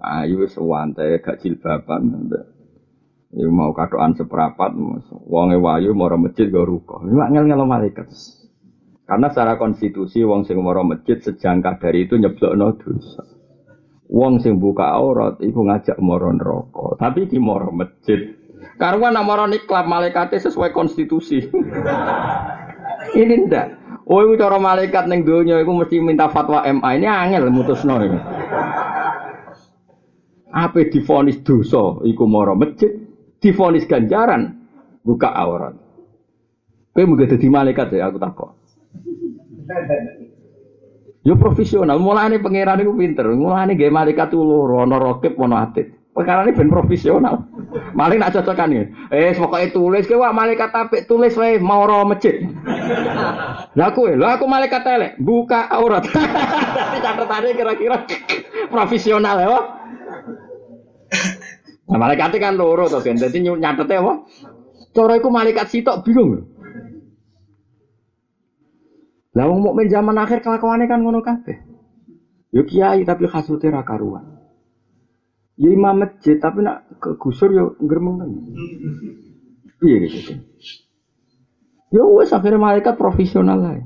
[0.03, 2.28] Ayu wis wante gak jilbaban
[3.34, 4.78] Ya mau katokan seperapat,
[5.26, 6.99] wonge wayu moro masjid go ruko.
[7.01, 8.11] Nggak ngel ngelo malaikat.
[9.07, 13.32] Karena secara konstitusi wong sing moro masjid sejangka dari itu nyeblokno dosa.
[14.14, 18.38] Wong sing buka aurat iku ngajak moro neraka, tapi di moro masjid.
[18.78, 21.41] Karena nak moro niklap malaikatnya sesuai konstitusi.
[23.20, 23.68] Ini ndak.
[24.05, 26.89] Oh, itu cara malaikat neng donya itu mesti minta fatwa MA.
[26.99, 28.20] Ini angel mutusno iki.
[30.53, 32.93] Apa difonis dosa iku moro masjid,
[33.39, 34.68] difonis ganjaran
[35.01, 35.74] buka aurat.
[36.93, 38.53] Kowe mung dadi malaikat ya aku takut.
[41.24, 43.32] Yo profesional, mulane pangeran iku pinter.
[43.32, 45.95] Mulane gawe malaikat loro, ana rokib ana atit.
[46.13, 47.47] Perkara ini ben profesional.
[47.97, 48.84] Maling nak cocokan ya.
[49.09, 52.43] Eh, pokoknya tulis ke wah malaikat apik tulis wae mau ro masjid.
[53.78, 56.05] Lah aku, lah aku malaikat elek, buka aurat.
[56.78, 58.05] Tapi catatannya kira-kira
[58.69, 59.49] profesional ya.
[61.89, 63.17] Nah, malaikatnya kan loro to, Ben.
[63.17, 64.13] Dadi nyatetnya apa?
[64.93, 66.53] Cara iku malaikat sitok bingung.
[69.34, 71.57] Lah wong mukmin zaman akhir kelakuannya kan ngono kabeh.
[72.53, 74.45] Yo kiai tapi kasute ra karuan.
[75.57, 78.41] Yo imam masjid tapi nak kegusur yo ngremeng tenan.
[79.81, 80.38] Piye gitu.
[81.89, 83.81] Yo wes akhirnya malaikat profesional lah.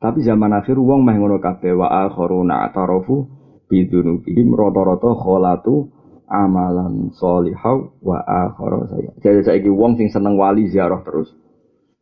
[0.00, 3.28] Tapi zaman akhir wong meh ngono kabeh wa akharuna atarafu
[3.68, 5.92] bidunubihim rata-rata kholatu
[6.28, 9.12] amalan solihau wa akhara saya.
[9.20, 11.32] Jadi saiki wong sing seneng wali ziarah terus.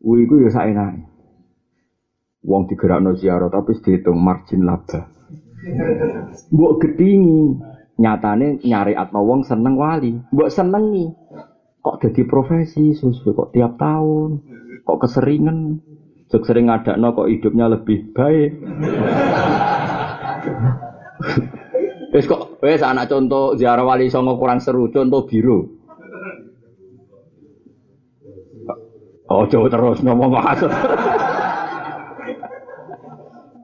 [0.02, 1.13] Kuwi iku ya saenake.
[2.44, 5.08] Wong digerakno ziarah tapi dihitung margin laba.
[6.52, 7.56] Mbok gedingi,
[7.96, 10.12] nyatane nyari atma wong seneng wali.
[10.28, 11.08] Mbok senengi.
[11.80, 14.44] Kok jadi profesi susu kok tiap tahun.
[14.84, 15.80] Kok keseringan.
[16.28, 18.50] Jok sering no kok hidupnya lebih baik.
[22.12, 25.66] Wes kok wes anak contoh ziarah wali songo kurang seru, contoh biru.
[29.24, 30.68] Oh, jauh terus ngomong maksud.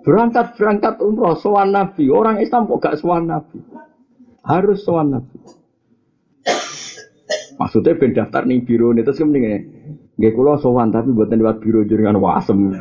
[0.01, 2.09] Berangkat berangkat umroh sowan Nabi.
[2.09, 3.61] Orang Islam kok gak sowan Nabi?
[4.45, 5.37] Harus sowan Nabi.
[7.61, 9.61] Maksudnya ben daftar nih biro ini terus kemudian
[10.21, 12.77] Gak kulo sowan tapi buatan lewat biro jaringan wasem.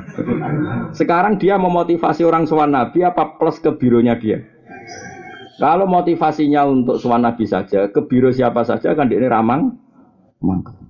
[0.92, 4.44] Sekarang dia memotivasi orang sowan Nabi apa plus ke bironya dia?
[5.60, 9.76] Kalau motivasinya untuk suan Nabi saja, ke biro siapa saja kan dia ini ramang,
[10.40, 10.89] mangkel.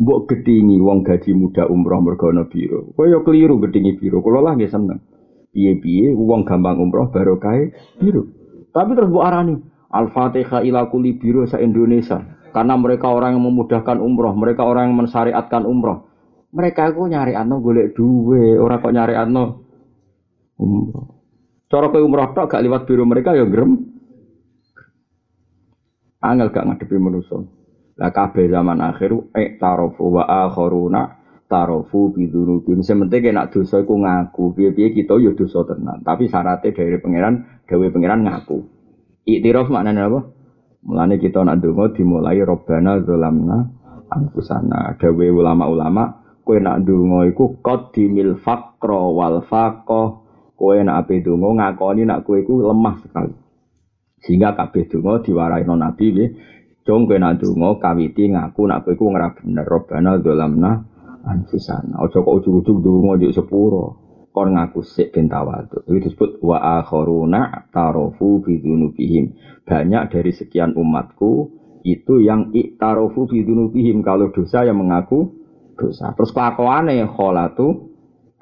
[0.00, 2.96] Mbok gedingi wong gaji muda umroh mergo ana biro.
[2.96, 4.24] Kowe yo keliru gedingi biro.
[4.24, 5.04] Kula lah nggih seneng.
[5.52, 7.68] Piye-piye wong gampang umroh barokah
[8.00, 8.24] biro.
[8.72, 9.54] Tapi terus mbok arani
[9.92, 12.24] Al-Fatihah ila kulli biro sa Indonesia.
[12.52, 16.08] Karena mereka orang yang memudahkan umroh, mereka orang yang mensyariatkan umroh.
[16.52, 19.64] Mereka itu nyari ano golek duwe, orang kok nyari ano
[20.60, 21.16] umroh.
[21.68, 23.88] Cara umroh tok gak lewat biro mereka ya gerem.
[26.20, 27.40] Angel gak ngadepi manusia.
[28.00, 32.80] Lah kabeh zaman akhir eh tarofu wa akharuna tarofu bidunubim.
[32.80, 34.56] Sementing nak dosa iku ngaku.
[34.56, 36.00] Piye-piye kita ya dosa tenan.
[36.00, 38.58] Tapi syaratnya dari pangeran, gawe pangeran ngaku.
[39.28, 40.20] Iktiraf maknanya apa?
[40.82, 43.58] Mulane kita nak donga dimulai robbana zalamna
[44.10, 44.98] anfusana.
[44.98, 46.04] Dawe ulama-ulama
[46.42, 50.22] kowe nak donga iku qaddimil faqra wal faqah
[50.62, 53.34] Kowe nak ape donga ngakoni nak kowe iku lemah sekali.
[54.22, 56.30] Sehingga kabeh donga diwarai non Nabi nggih.
[56.82, 60.70] Jong kowe nak donga kawiti ngaku nak kowe iku ora bener Rabbana dzalamna
[61.22, 62.02] anfusana.
[62.02, 64.02] Aja kok ujug-ujug donga yo sepuro.
[64.34, 65.86] Kon ngaku sik ben tawadhu.
[65.86, 69.36] Itu disebut wa akharuna tarofu bi dzunubihim.
[69.62, 71.54] Banyak dari sekian umatku
[71.86, 75.38] itu yang iktarofu bi dzunubihim kalau dosa yang mengaku
[75.78, 76.10] dosa.
[76.18, 77.92] Terus kelakuane kholatu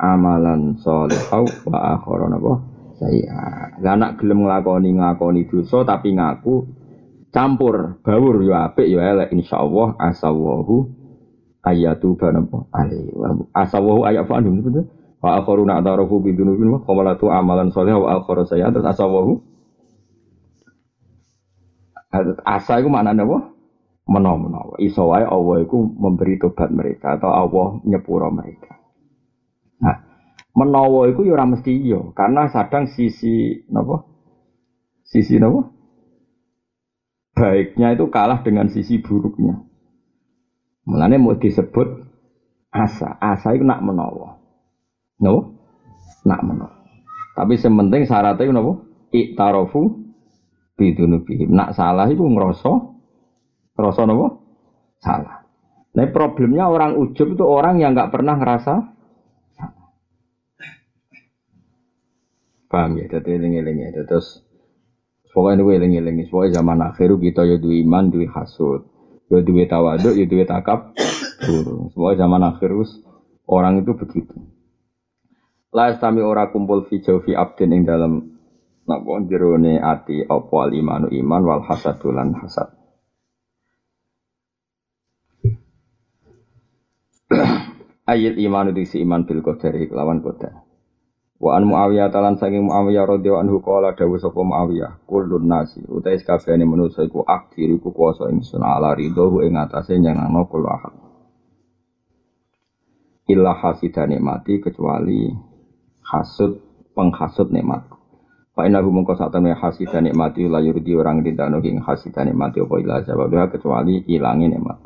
[0.01, 2.53] amalan solehau wa akhiran apa
[2.97, 6.80] saya lah nak gelem nglakoni nglakoni dosa tapi ngaku
[7.31, 10.91] campur bawur yo apik yo elek insyaallah asawahu
[11.62, 13.11] ayatu banapa ali
[13.55, 14.87] asawahu ayat fa andum betul?
[15.20, 19.45] Wa akharuna atarafu bidunubin wa qamalatu amalan soleh wa akhara saya terus asawahu
[22.43, 23.39] asa iku maknane apa?
[24.11, 28.74] Menawa-menawa iso wae Allah iku memberi tobat mereka atau Allah nyepuro mereka.
[29.78, 30.03] Nah,
[30.57, 34.03] menawa itu ya ora mesti iya, karena kadang sisi napa?
[35.07, 35.70] Sisi napa?
[37.41, 39.64] Baiknya itu kalah dengan sisi buruknya.
[40.84, 42.05] Mulane mau disebut
[42.68, 43.16] asa.
[43.16, 44.36] Asa itu nak menawa.
[45.24, 45.57] No?
[46.28, 46.84] Nak menawa.
[47.32, 48.72] Tapi sementing syaratnya itu napa?
[49.09, 50.05] Iktarofu
[50.76, 51.49] bidunubihim.
[51.57, 52.72] Nak salah itu ngerasa
[53.72, 54.26] ngerasa napa?
[55.01, 55.36] Salah.
[55.97, 59.01] Nah problemnya orang ujub itu orang yang nggak pernah ngerasa
[62.70, 63.11] Paham ya?
[63.11, 64.07] Jadi eling-eling ya.
[64.07, 64.47] Terus
[65.31, 66.16] pokoknya itu eling-eling.
[66.28, 68.87] Pokoknya zaman akhir kita ya duwe iman, duwe hasud.
[69.31, 70.95] Ya duwe tawaduk, ya duwe takab.
[71.95, 72.70] Pokoknya zaman akhir
[73.51, 74.37] orang itu begitu.
[75.70, 78.26] La istami ora kumpul fi jawfi abdin ing dalam
[78.91, 82.74] napa jerone ati apa al imanu iman wal hasadulan hasad.
[88.11, 90.70] Ayat iman itu iman bil qadari lawan qadar.
[91.41, 96.20] Wa an Muawiyah talan saking Muawiyah radhiyallahu anhu qala dawu sapa Muawiyah kullun nasi utais
[96.20, 100.95] kabehane manusa iku aktir iku kuwasa ingsun ala ridho ing atase nyenengno kula ahad.
[103.24, 105.32] Illa hasidan nikmati kecuali
[106.05, 106.61] hasud
[106.93, 107.88] penghasud nikmat.
[108.53, 112.61] Fa inna hum mongko sak temene hasidan nikmati la yurdi orang didano ing hasidan nikmati
[112.61, 114.76] apa ila sebabnya kecuali ilangi nikmat.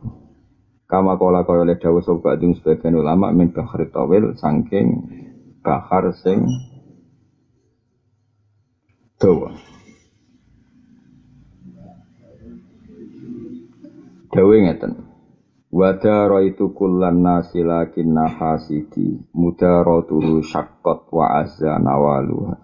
[0.86, 5.02] Kama kala kaya le dawuh sapa sebagian ulama min bahri tawil saking
[5.64, 6.44] bahar sing
[9.16, 9.56] dawa.
[14.28, 14.92] Dawe ngeten.
[15.74, 22.60] Wadara itu kullan nasi lakin nahasidi mudaratuhu syaqqat wa azza nawaluha.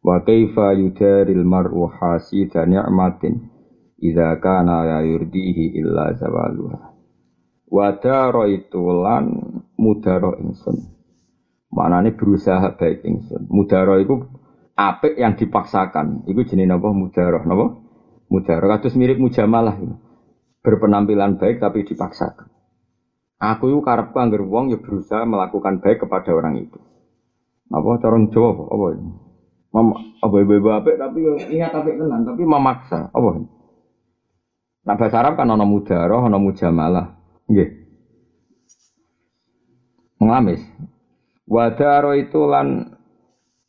[0.00, 3.44] Wa kaifa yudaril mar'u hasida ni'matin
[4.00, 6.96] idza kana la yurdihi illa zawaluha.
[7.68, 9.36] Wadara itu lan
[9.76, 10.99] mudara insun
[11.70, 13.46] ini berusaha baik ingsun.
[13.46, 14.26] Mudaro itu
[14.74, 16.26] apik yang dipaksakan.
[16.26, 16.88] Itu jenis apa?
[16.90, 17.66] Mudaro, napa?
[18.26, 19.78] Mudaro kados mirip mujamalah.
[20.60, 22.50] Berpenampilan baik tapi dipaksakan.
[23.40, 26.76] Aku itu karep angger wong ya berusaha melakukan baik kepada orang itu.
[27.72, 29.12] Apa corong Jawa apa ini?
[29.70, 33.08] Mama, apa ibu apik tapi ya niat apik tenan tapi memaksa.
[33.08, 33.40] Apa?
[34.84, 37.16] Nah bahasa Arab kan ana mudaro, ana mujamalah.
[37.48, 37.70] Nggih.
[40.20, 40.60] Ngamis.
[41.50, 42.94] Wadaro itu lan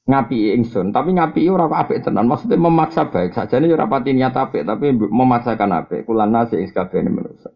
[0.05, 2.29] ngapi ingsun, tapi ngapi ora apik tenan.
[2.29, 3.34] Maksudnya memaksa baik.
[3.34, 6.05] saja ini ora pati niat tapi memaksakan apik.
[6.05, 7.49] Kulan nasi ing kabehane manusa.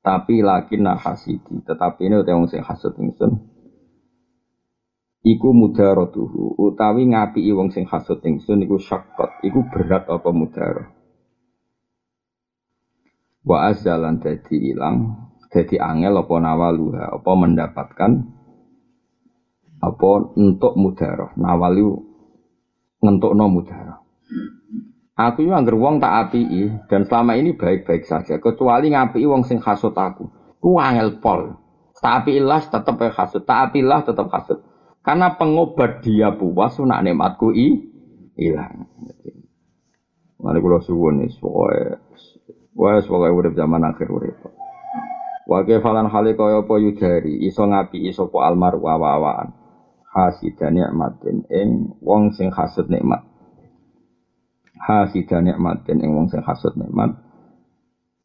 [0.00, 3.36] Tapi laki hasidi, tetapi ini udah sing hasud ingsun.
[5.20, 10.88] Iku mudarotuhu, utawi ngapi wong sing hasud ingsun iku syakot, iku berat apa mudaro.
[13.44, 18.39] Wa azalan dadi ilang, dadi angel apa nawaluha, apa mendapatkan
[19.80, 21.82] apa untuk mudaroh nawali
[23.00, 23.96] ngentukno mudhara.
[25.16, 29.92] Aku yo angger tak apiki dan selama ini baik-baik saja kecuali ngapiki wong sing hasut
[29.92, 30.28] aku.
[30.60, 31.56] Ku angel pol.
[32.00, 34.64] Tak apilah tetep hasut, tak apilah tetep hasut.
[35.04, 37.76] Karena pengobat dia puas nak nikmatku i
[38.40, 38.88] hilang.
[40.40, 42.00] Mari kula suwun wis pokoke
[42.72, 44.40] wis pokoke urip zaman akhir urip.
[45.44, 49.59] Wa falan hale kaya apa yudari iso ngapi iso po almar wawaan.
[50.10, 53.22] Hasidan nikmatin ing wong sing hasud nikmat.
[54.74, 57.14] Hasida nikmatin ing wong sing hasud nikmat.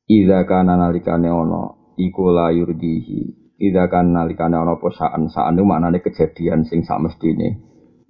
[0.09, 3.53] Ida kana nalikane ana iku la yurdihi.
[3.61, 7.61] Ida kana nalikane ana apa saan saan maknane kejadian sing samestine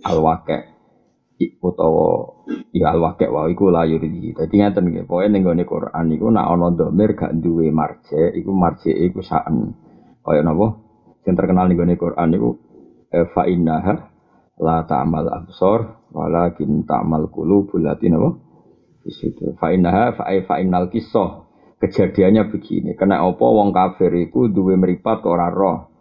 [0.07, 0.71] alwake
[1.59, 2.31] utawa
[2.71, 4.39] ya alwake wae iku la yurdihi.
[4.39, 8.55] Dadi ngaten nggih pokoke ning gone Quran iku nek ana domir gak duwe marje iku
[8.55, 9.75] marje iku saan.
[10.23, 10.79] Kaya napa?
[11.27, 12.55] Sing terkenal ning gone Quran iku
[13.09, 13.93] fa innaha
[14.61, 18.29] la ta'mal absor walakin ta'mal qulubul lati napa?
[19.05, 21.45] Di situ fa innaha fa fa innal kisah
[21.81, 25.95] kejadiannya begini kena apa wong kafir iku duwe meripat kok ora roh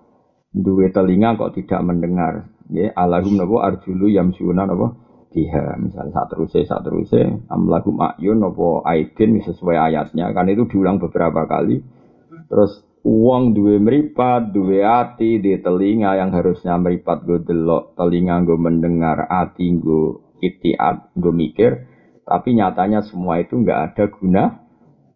[0.55, 2.47] duwe telinga kok tidak mendengar.
[2.71, 3.75] Ya alahum napa?
[3.75, 4.95] Arjulu yamsuna napa?
[5.35, 5.75] Biha.
[5.83, 10.31] Misalnya saat terusé saat terusé amlahum ayun napa aidin sesuai ayatnya.
[10.31, 11.83] Kan itu diulang beberapa kali.
[12.47, 18.57] Terus Uang duwe meripat, duwe hati, di telinga yang harusnya meripat gue delok, telinga gue
[18.57, 21.85] mendengar, hati gue itiat, gue mikir,
[22.25, 24.43] tapi nyatanya semua itu nggak ada guna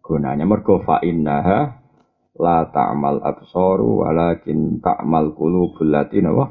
[0.05, 0.45] gunanya.
[0.45, 1.81] Mergo fa innaha
[2.37, 6.45] la ta'mal absaru walakin ta'mal qulubul latin apa?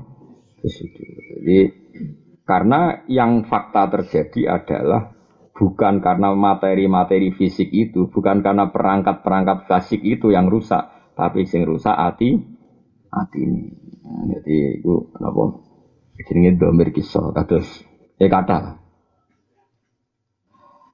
[0.59, 1.59] Jadi
[2.43, 5.15] karena yang fakta terjadi adalah
[5.55, 11.99] bukan karena materi-materi fisik itu, bukan karena perangkat-perangkat fisik itu yang rusak, tapi sing rusak
[11.99, 12.39] hati
[13.11, 13.67] hati ini.
[14.31, 15.59] Jadi itu apa?
[16.23, 17.67] Jenenge domir kisah kados
[18.23, 18.79] ya kata.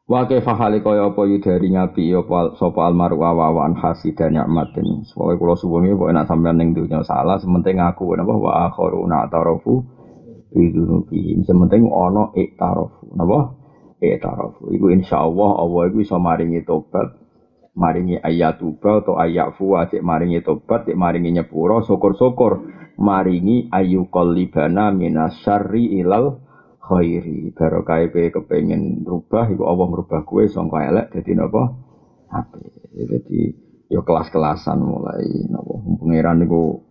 [0.05, 5.05] Wa kaifa hale kaya apa yudari ngapi apa sapa almaru wawan hasidan nikmatin.
[5.13, 9.81] Pokoke kula suwun pokoke nek sampean ning dunya salah sementing aku napa wa akharuna tarafu
[10.53, 11.41] bidunubi.
[11.49, 13.17] Sementing ana iktarafu.
[13.17, 13.57] Napa?
[13.97, 14.77] Iktarafu.
[14.77, 17.24] Iku insyaallah Allah iku iso maringi tobat
[17.75, 22.71] maringi ayat tuba atau ayat fuwa cek maringi tobat cek maringi nyepuro syukur-syukur.
[22.95, 26.39] Maringi ayu kolibana minasyari ilal
[26.79, 27.51] khairi.
[27.51, 31.75] Barokah kowe kepengen rubah iku Allah merubah kowe sangka elek dadi napa
[32.31, 33.41] apik dadi
[33.91, 36.87] yo kelas-kelasan mulai napa pangeran niku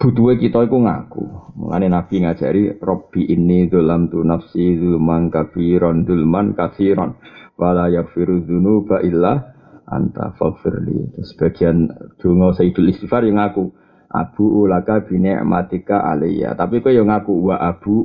[0.00, 1.24] butuhe kita iku ngaku.
[1.60, 7.20] Mulane nabi ngajari robbi ini dalam tu nafsi zulman kafiron dulman kafiron
[7.56, 9.56] wala yaghfiru dzunuba illa
[9.88, 11.16] anta faghfirli.
[11.24, 11.88] Sebagian
[12.20, 13.72] donga Sayyidul Istighfar yang ngaku
[14.12, 16.54] abu ulaka bi ni'matika alayya.
[16.54, 18.04] Tapi kok yang ngaku wa abu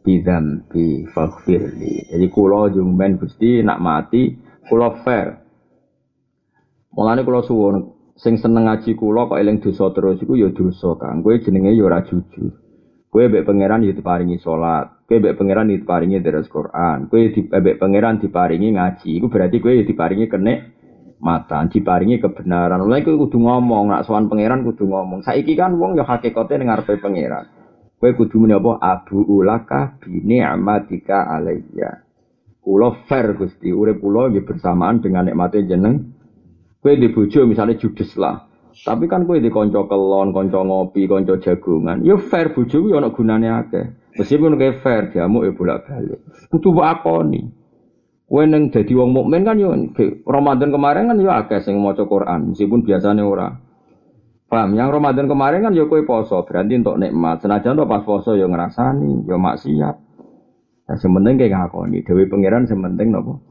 [0.00, 2.08] bidzambi faghfirli.
[2.08, 4.32] Jadi kula jungmen Gusti nak mati
[4.66, 5.44] kula fair.
[6.96, 11.20] Mulane kula suwun sing seneng ngaji kula kok eling dosa terus iku ya dosa Kang.
[11.20, 12.56] Kowe jenenge ya ora jujur.
[13.10, 17.82] Kowe mbek pangeran ya diparingi salat, kowe mbek pangeran diparingi deres Quran, kowe di mbek
[17.82, 19.18] pangeran diparingi ngaji.
[19.18, 20.58] Iku berarti ya diparingi kenek
[21.18, 22.78] mata, diparingi kebenaran.
[22.86, 25.26] Mulai kowe kudu ngomong, nak sowan pangeran kudu ngomong.
[25.26, 27.50] Saiki kan wong ya hakikate ning ngarepe pangeran.
[27.98, 28.78] Kowe kudu muni apa?
[28.78, 32.06] Abu ulaka bi ni'matika alayya.
[32.62, 36.14] Kula fair Gusti, urip kula nggih bersamaan dengan nikmate jeneng.
[36.78, 38.46] Kowe di bojo misalnya judes lah.
[38.70, 42.06] Tapi kan kowe di konco kelon, konco ngopi, konco jagungan.
[42.06, 43.99] Yo fair bojo yo ana gunane akeh.
[44.20, 46.20] Meskipun kayak fair jamu ya bolak-balik.
[46.52, 47.48] Kudu akoni.
[48.30, 49.74] Kowe neng dadi wong mukmin kan yo
[50.22, 53.48] Ramadan kemarin kan yo akeh sing maca Quran, meskipun biasanya ora.
[54.46, 54.78] Paham?
[54.78, 57.42] Yang Ramadan kemarin kan yo kowe poso, berarti untuk nikmat.
[57.42, 59.96] Senajan to pas poso yo ngrasani, yo maksiat.
[60.86, 63.50] Nah, sementing kayak ngakoni, dewi pangeran sementing nopo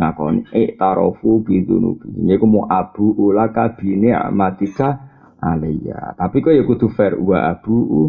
[0.00, 4.96] ngakoni e tarofu bidunubi ini aku mau abu ulaka bini amatika
[5.36, 8.08] alaiya tapi kok ya kudu fair wa abu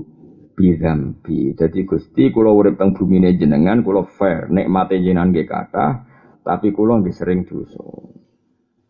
[0.54, 4.48] bidambi jadi gusti kalau urip teng ini jenengan kalau fair.
[4.52, 5.88] Nikmate jenengan nggih kata
[6.42, 7.86] tapi kalau nggih sering dosa.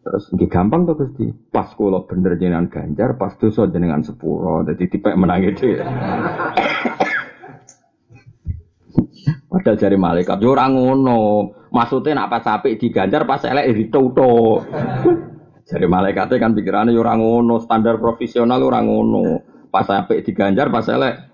[0.02, 1.30] Terus nggih gampang tuh gusti.
[1.54, 4.66] Pas kalau bener jenengan ganjar pas dosa jenengan sepuro.
[4.66, 5.78] Jadi tipe menang itu
[9.52, 11.54] Padahal jari malaikat yo ora ngono.
[11.72, 14.64] Maksudnya nak pas apik diganjar pas elek dituto.
[15.72, 19.40] Jari malaikatnya kan pikirannya yo ora ngono, standar profesional ora ngono.
[19.72, 21.31] Pas apik diganjar pas elek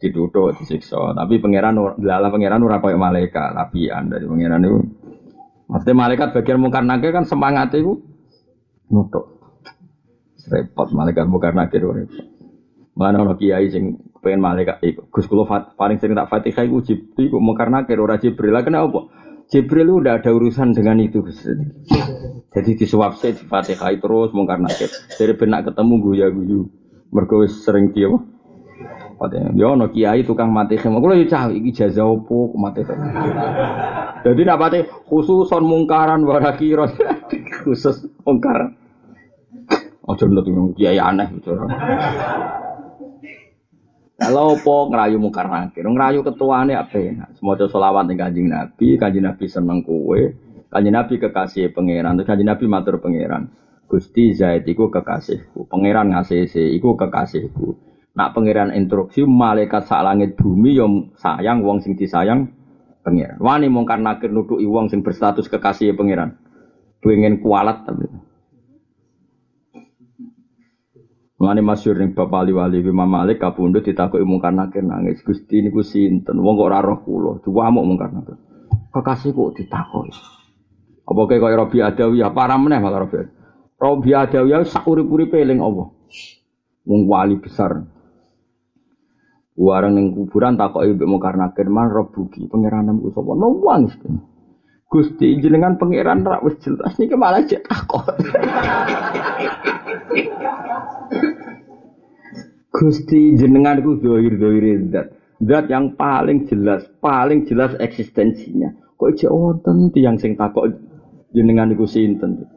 [0.00, 1.12] dituto disiksa.
[1.12, 4.78] Tapi pangeran lala pangeran ora koyo malaikat, lapian dari pangeran itu.
[5.70, 8.00] Maksudnya malaikat bagian mungkar nakir kan semangat itu
[8.90, 9.38] nutuk.
[10.50, 12.26] Repot malaikat mungkar nakir repot.
[12.98, 15.06] Mana ono kiai sing pengen malaikat iku.
[15.14, 18.50] Gus fat, paling sering tak Fatihah iku Jibril iku mungkar nakir ora Jibril.
[18.50, 19.06] Lah kenapa?
[19.46, 21.22] Jibril itu udah ada urusan dengan itu.
[22.50, 24.90] Jadi disuap di Fatihah terus mungkar nakir.
[24.90, 26.66] Dari benak ketemu guya guyu.
[27.14, 28.10] Mergo sering dia
[29.20, 29.52] Fatihah.
[29.52, 30.96] Yo ono kiai tukang mati khim.
[30.96, 32.96] Kulo yo cah iki jaza opo mati khim.
[34.24, 36.88] Jadi nak pati khususon mungkaran warakiro
[37.60, 38.72] khusus mungkaran.
[40.08, 41.68] Ojo nut kiai aneh bicara.
[44.20, 47.24] Kalau apa ngerayu mungkar nakir, ngerayu ketuane apa ya?
[47.40, 50.36] Semoga selawat ning kanjeng Nabi, kanjeng Nabi seneng kue,
[50.68, 53.48] kanjeng Nabi kekasih pangeran, terus kanjeng Nabi matur pangeran.
[53.88, 57.89] Gusti Zaid iku kekasihku, pangeran ngasih iku kekasihku.
[58.20, 62.52] Nak pangeran instruksi malaikat sak langit bumi yang sayang wong sing disayang
[63.00, 63.40] pangeran.
[63.40, 66.36] Wani mungkar nakir nuduki wong sing berstatus kekasih pangeran.
[67.00, 68.12] Pengen kualat tapi.
[71.40, 75.24] Mengani masyur ning Bapak Ali Wali Imam Malik kapundhut ditakoki mungkar nakir nangis.
[75.24, 76.44] Gusti niku sinten?
[76.44, 77.40] Wong kok ora roh kula.
[77.40, 78.36] Diwamuk mungkar nakir.
[78.92, 80.12] Kekasih kok ditakoki.
[81.08, 83.24] Apa kaya Robi Adawi ya para meneh malah Robi.
[83.80, 85.88] Robi Adawi sak urip-uripe eling Allah.
[86.84, 87.99] Wong wali besar.
[89.58, 93.32] Warang ning kuburan takoki mbek mungkar nakir man rebuki pangeranmu sapa?
[93.34, 93.98] Nangis.
[94.90, 98.10] Gusti jenengan pangeran rak wis jelas niki malah cek takok.
[102.74, 108.74] Gusti jenengan itu dohir dohir zat, zat yang paling jelas, paling jelas eksistensinya.
[108.98, 110.74] Kok cek wonten tiang sing takok
[111.30, 112.50] jenengan iku sinten?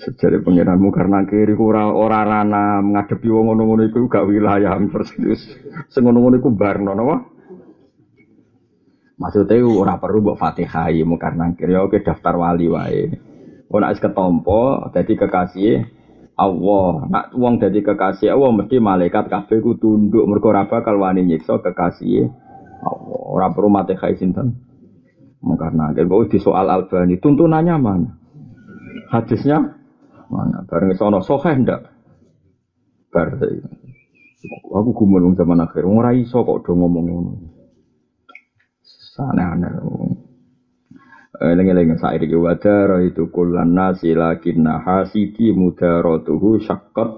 [0.00, 5.44] Sejare pangeranmu karena kiri ora ora rana ngadepi wong ngono-ngono iku gak wilayah persis.
[5.92, 7.28] Sing ngono-ngono iku barno napa?
[9.20, 13.12] Maksudnya ora perlu mbok Fatihah mu karena kiri oke daftar wali wae.
[13.68, 15.84] Ora wis ketompo dadi kekasih
[16.40, 17.04] Allah.
[17.04, 21.60] Nak wong dadi kekasih Allah mesti malaikat kabeh ku tunduk mergo ora bakal wani nyiksa
[21.60, 22.32] kekasih
[22.80, 23.20] Allah.
[23.36, 24.56] Ora perlu Fatihah sinten.
[25.44, 28.10] Kiri di soal Albani tuntunannya mana?
[29.12, 29.79] Hadisnya
[30.30, 30.62] mana?
[30.64, 31.82] Bareng sono soheh ndak?
[33.10, 33.28] Bar
[34.70, 37.32] Aku gumun zaman akhir, ora iso kok do ngomong ngono
[39.20, 39.72] aneh-aneh.
[41.40, 47.10] Lengi-lengi sair iki wadara itu kullan nasi lakinna hasidi mudaratuhu syaqqat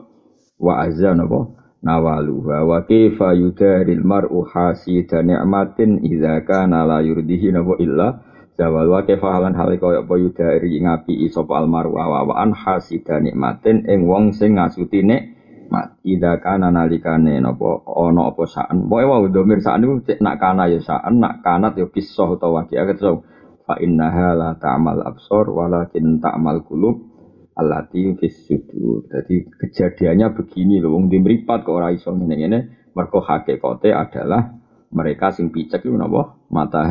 [0.62, 1.50] wa azan apa
[1.82, 8.22] nawaluha wa kaifa yudaril mar'u hasida ni'matin idza kana la yurdihi napa illa
[8.56, 13.16] zawal wa kaifa halan hal kaya apa yudari ngapi sapa almaru wa wa an hasida
[13.18, 15.96] nikmatin ing wong sing ngasuti nikmat.
[16.04, 18.92] Ida kana nalikane napa ana apa saan.
[18.92, 22.64] Pokoke wae domir saan niku cek nak kana ya saan nak kanat ya kisah utawa
[22.64, 23.24] waki akeh so
[23.64, 27.08] fa innaha la ta'mal absor walakin ta'mal qulub
[27.56, 28.52] allati fis
[29.08, 32.92] jadi kejadiannya begini loh wong di mripat kok ora iso ngene-ngene.
[32.92, 34.52] Mergo hakikate adalah
[34.92, 36.84] mereka sing picek iku napa mata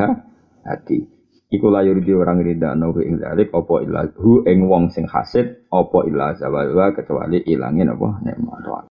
[0.65, 1.20] hati
[1.51, 5.67] Iku layur di orang rida nahu ing dalik opo ilah hu ing wong sing hasid
[5.67, 8.63] opo ilah zawalwa kecuali ilangin opo nikmat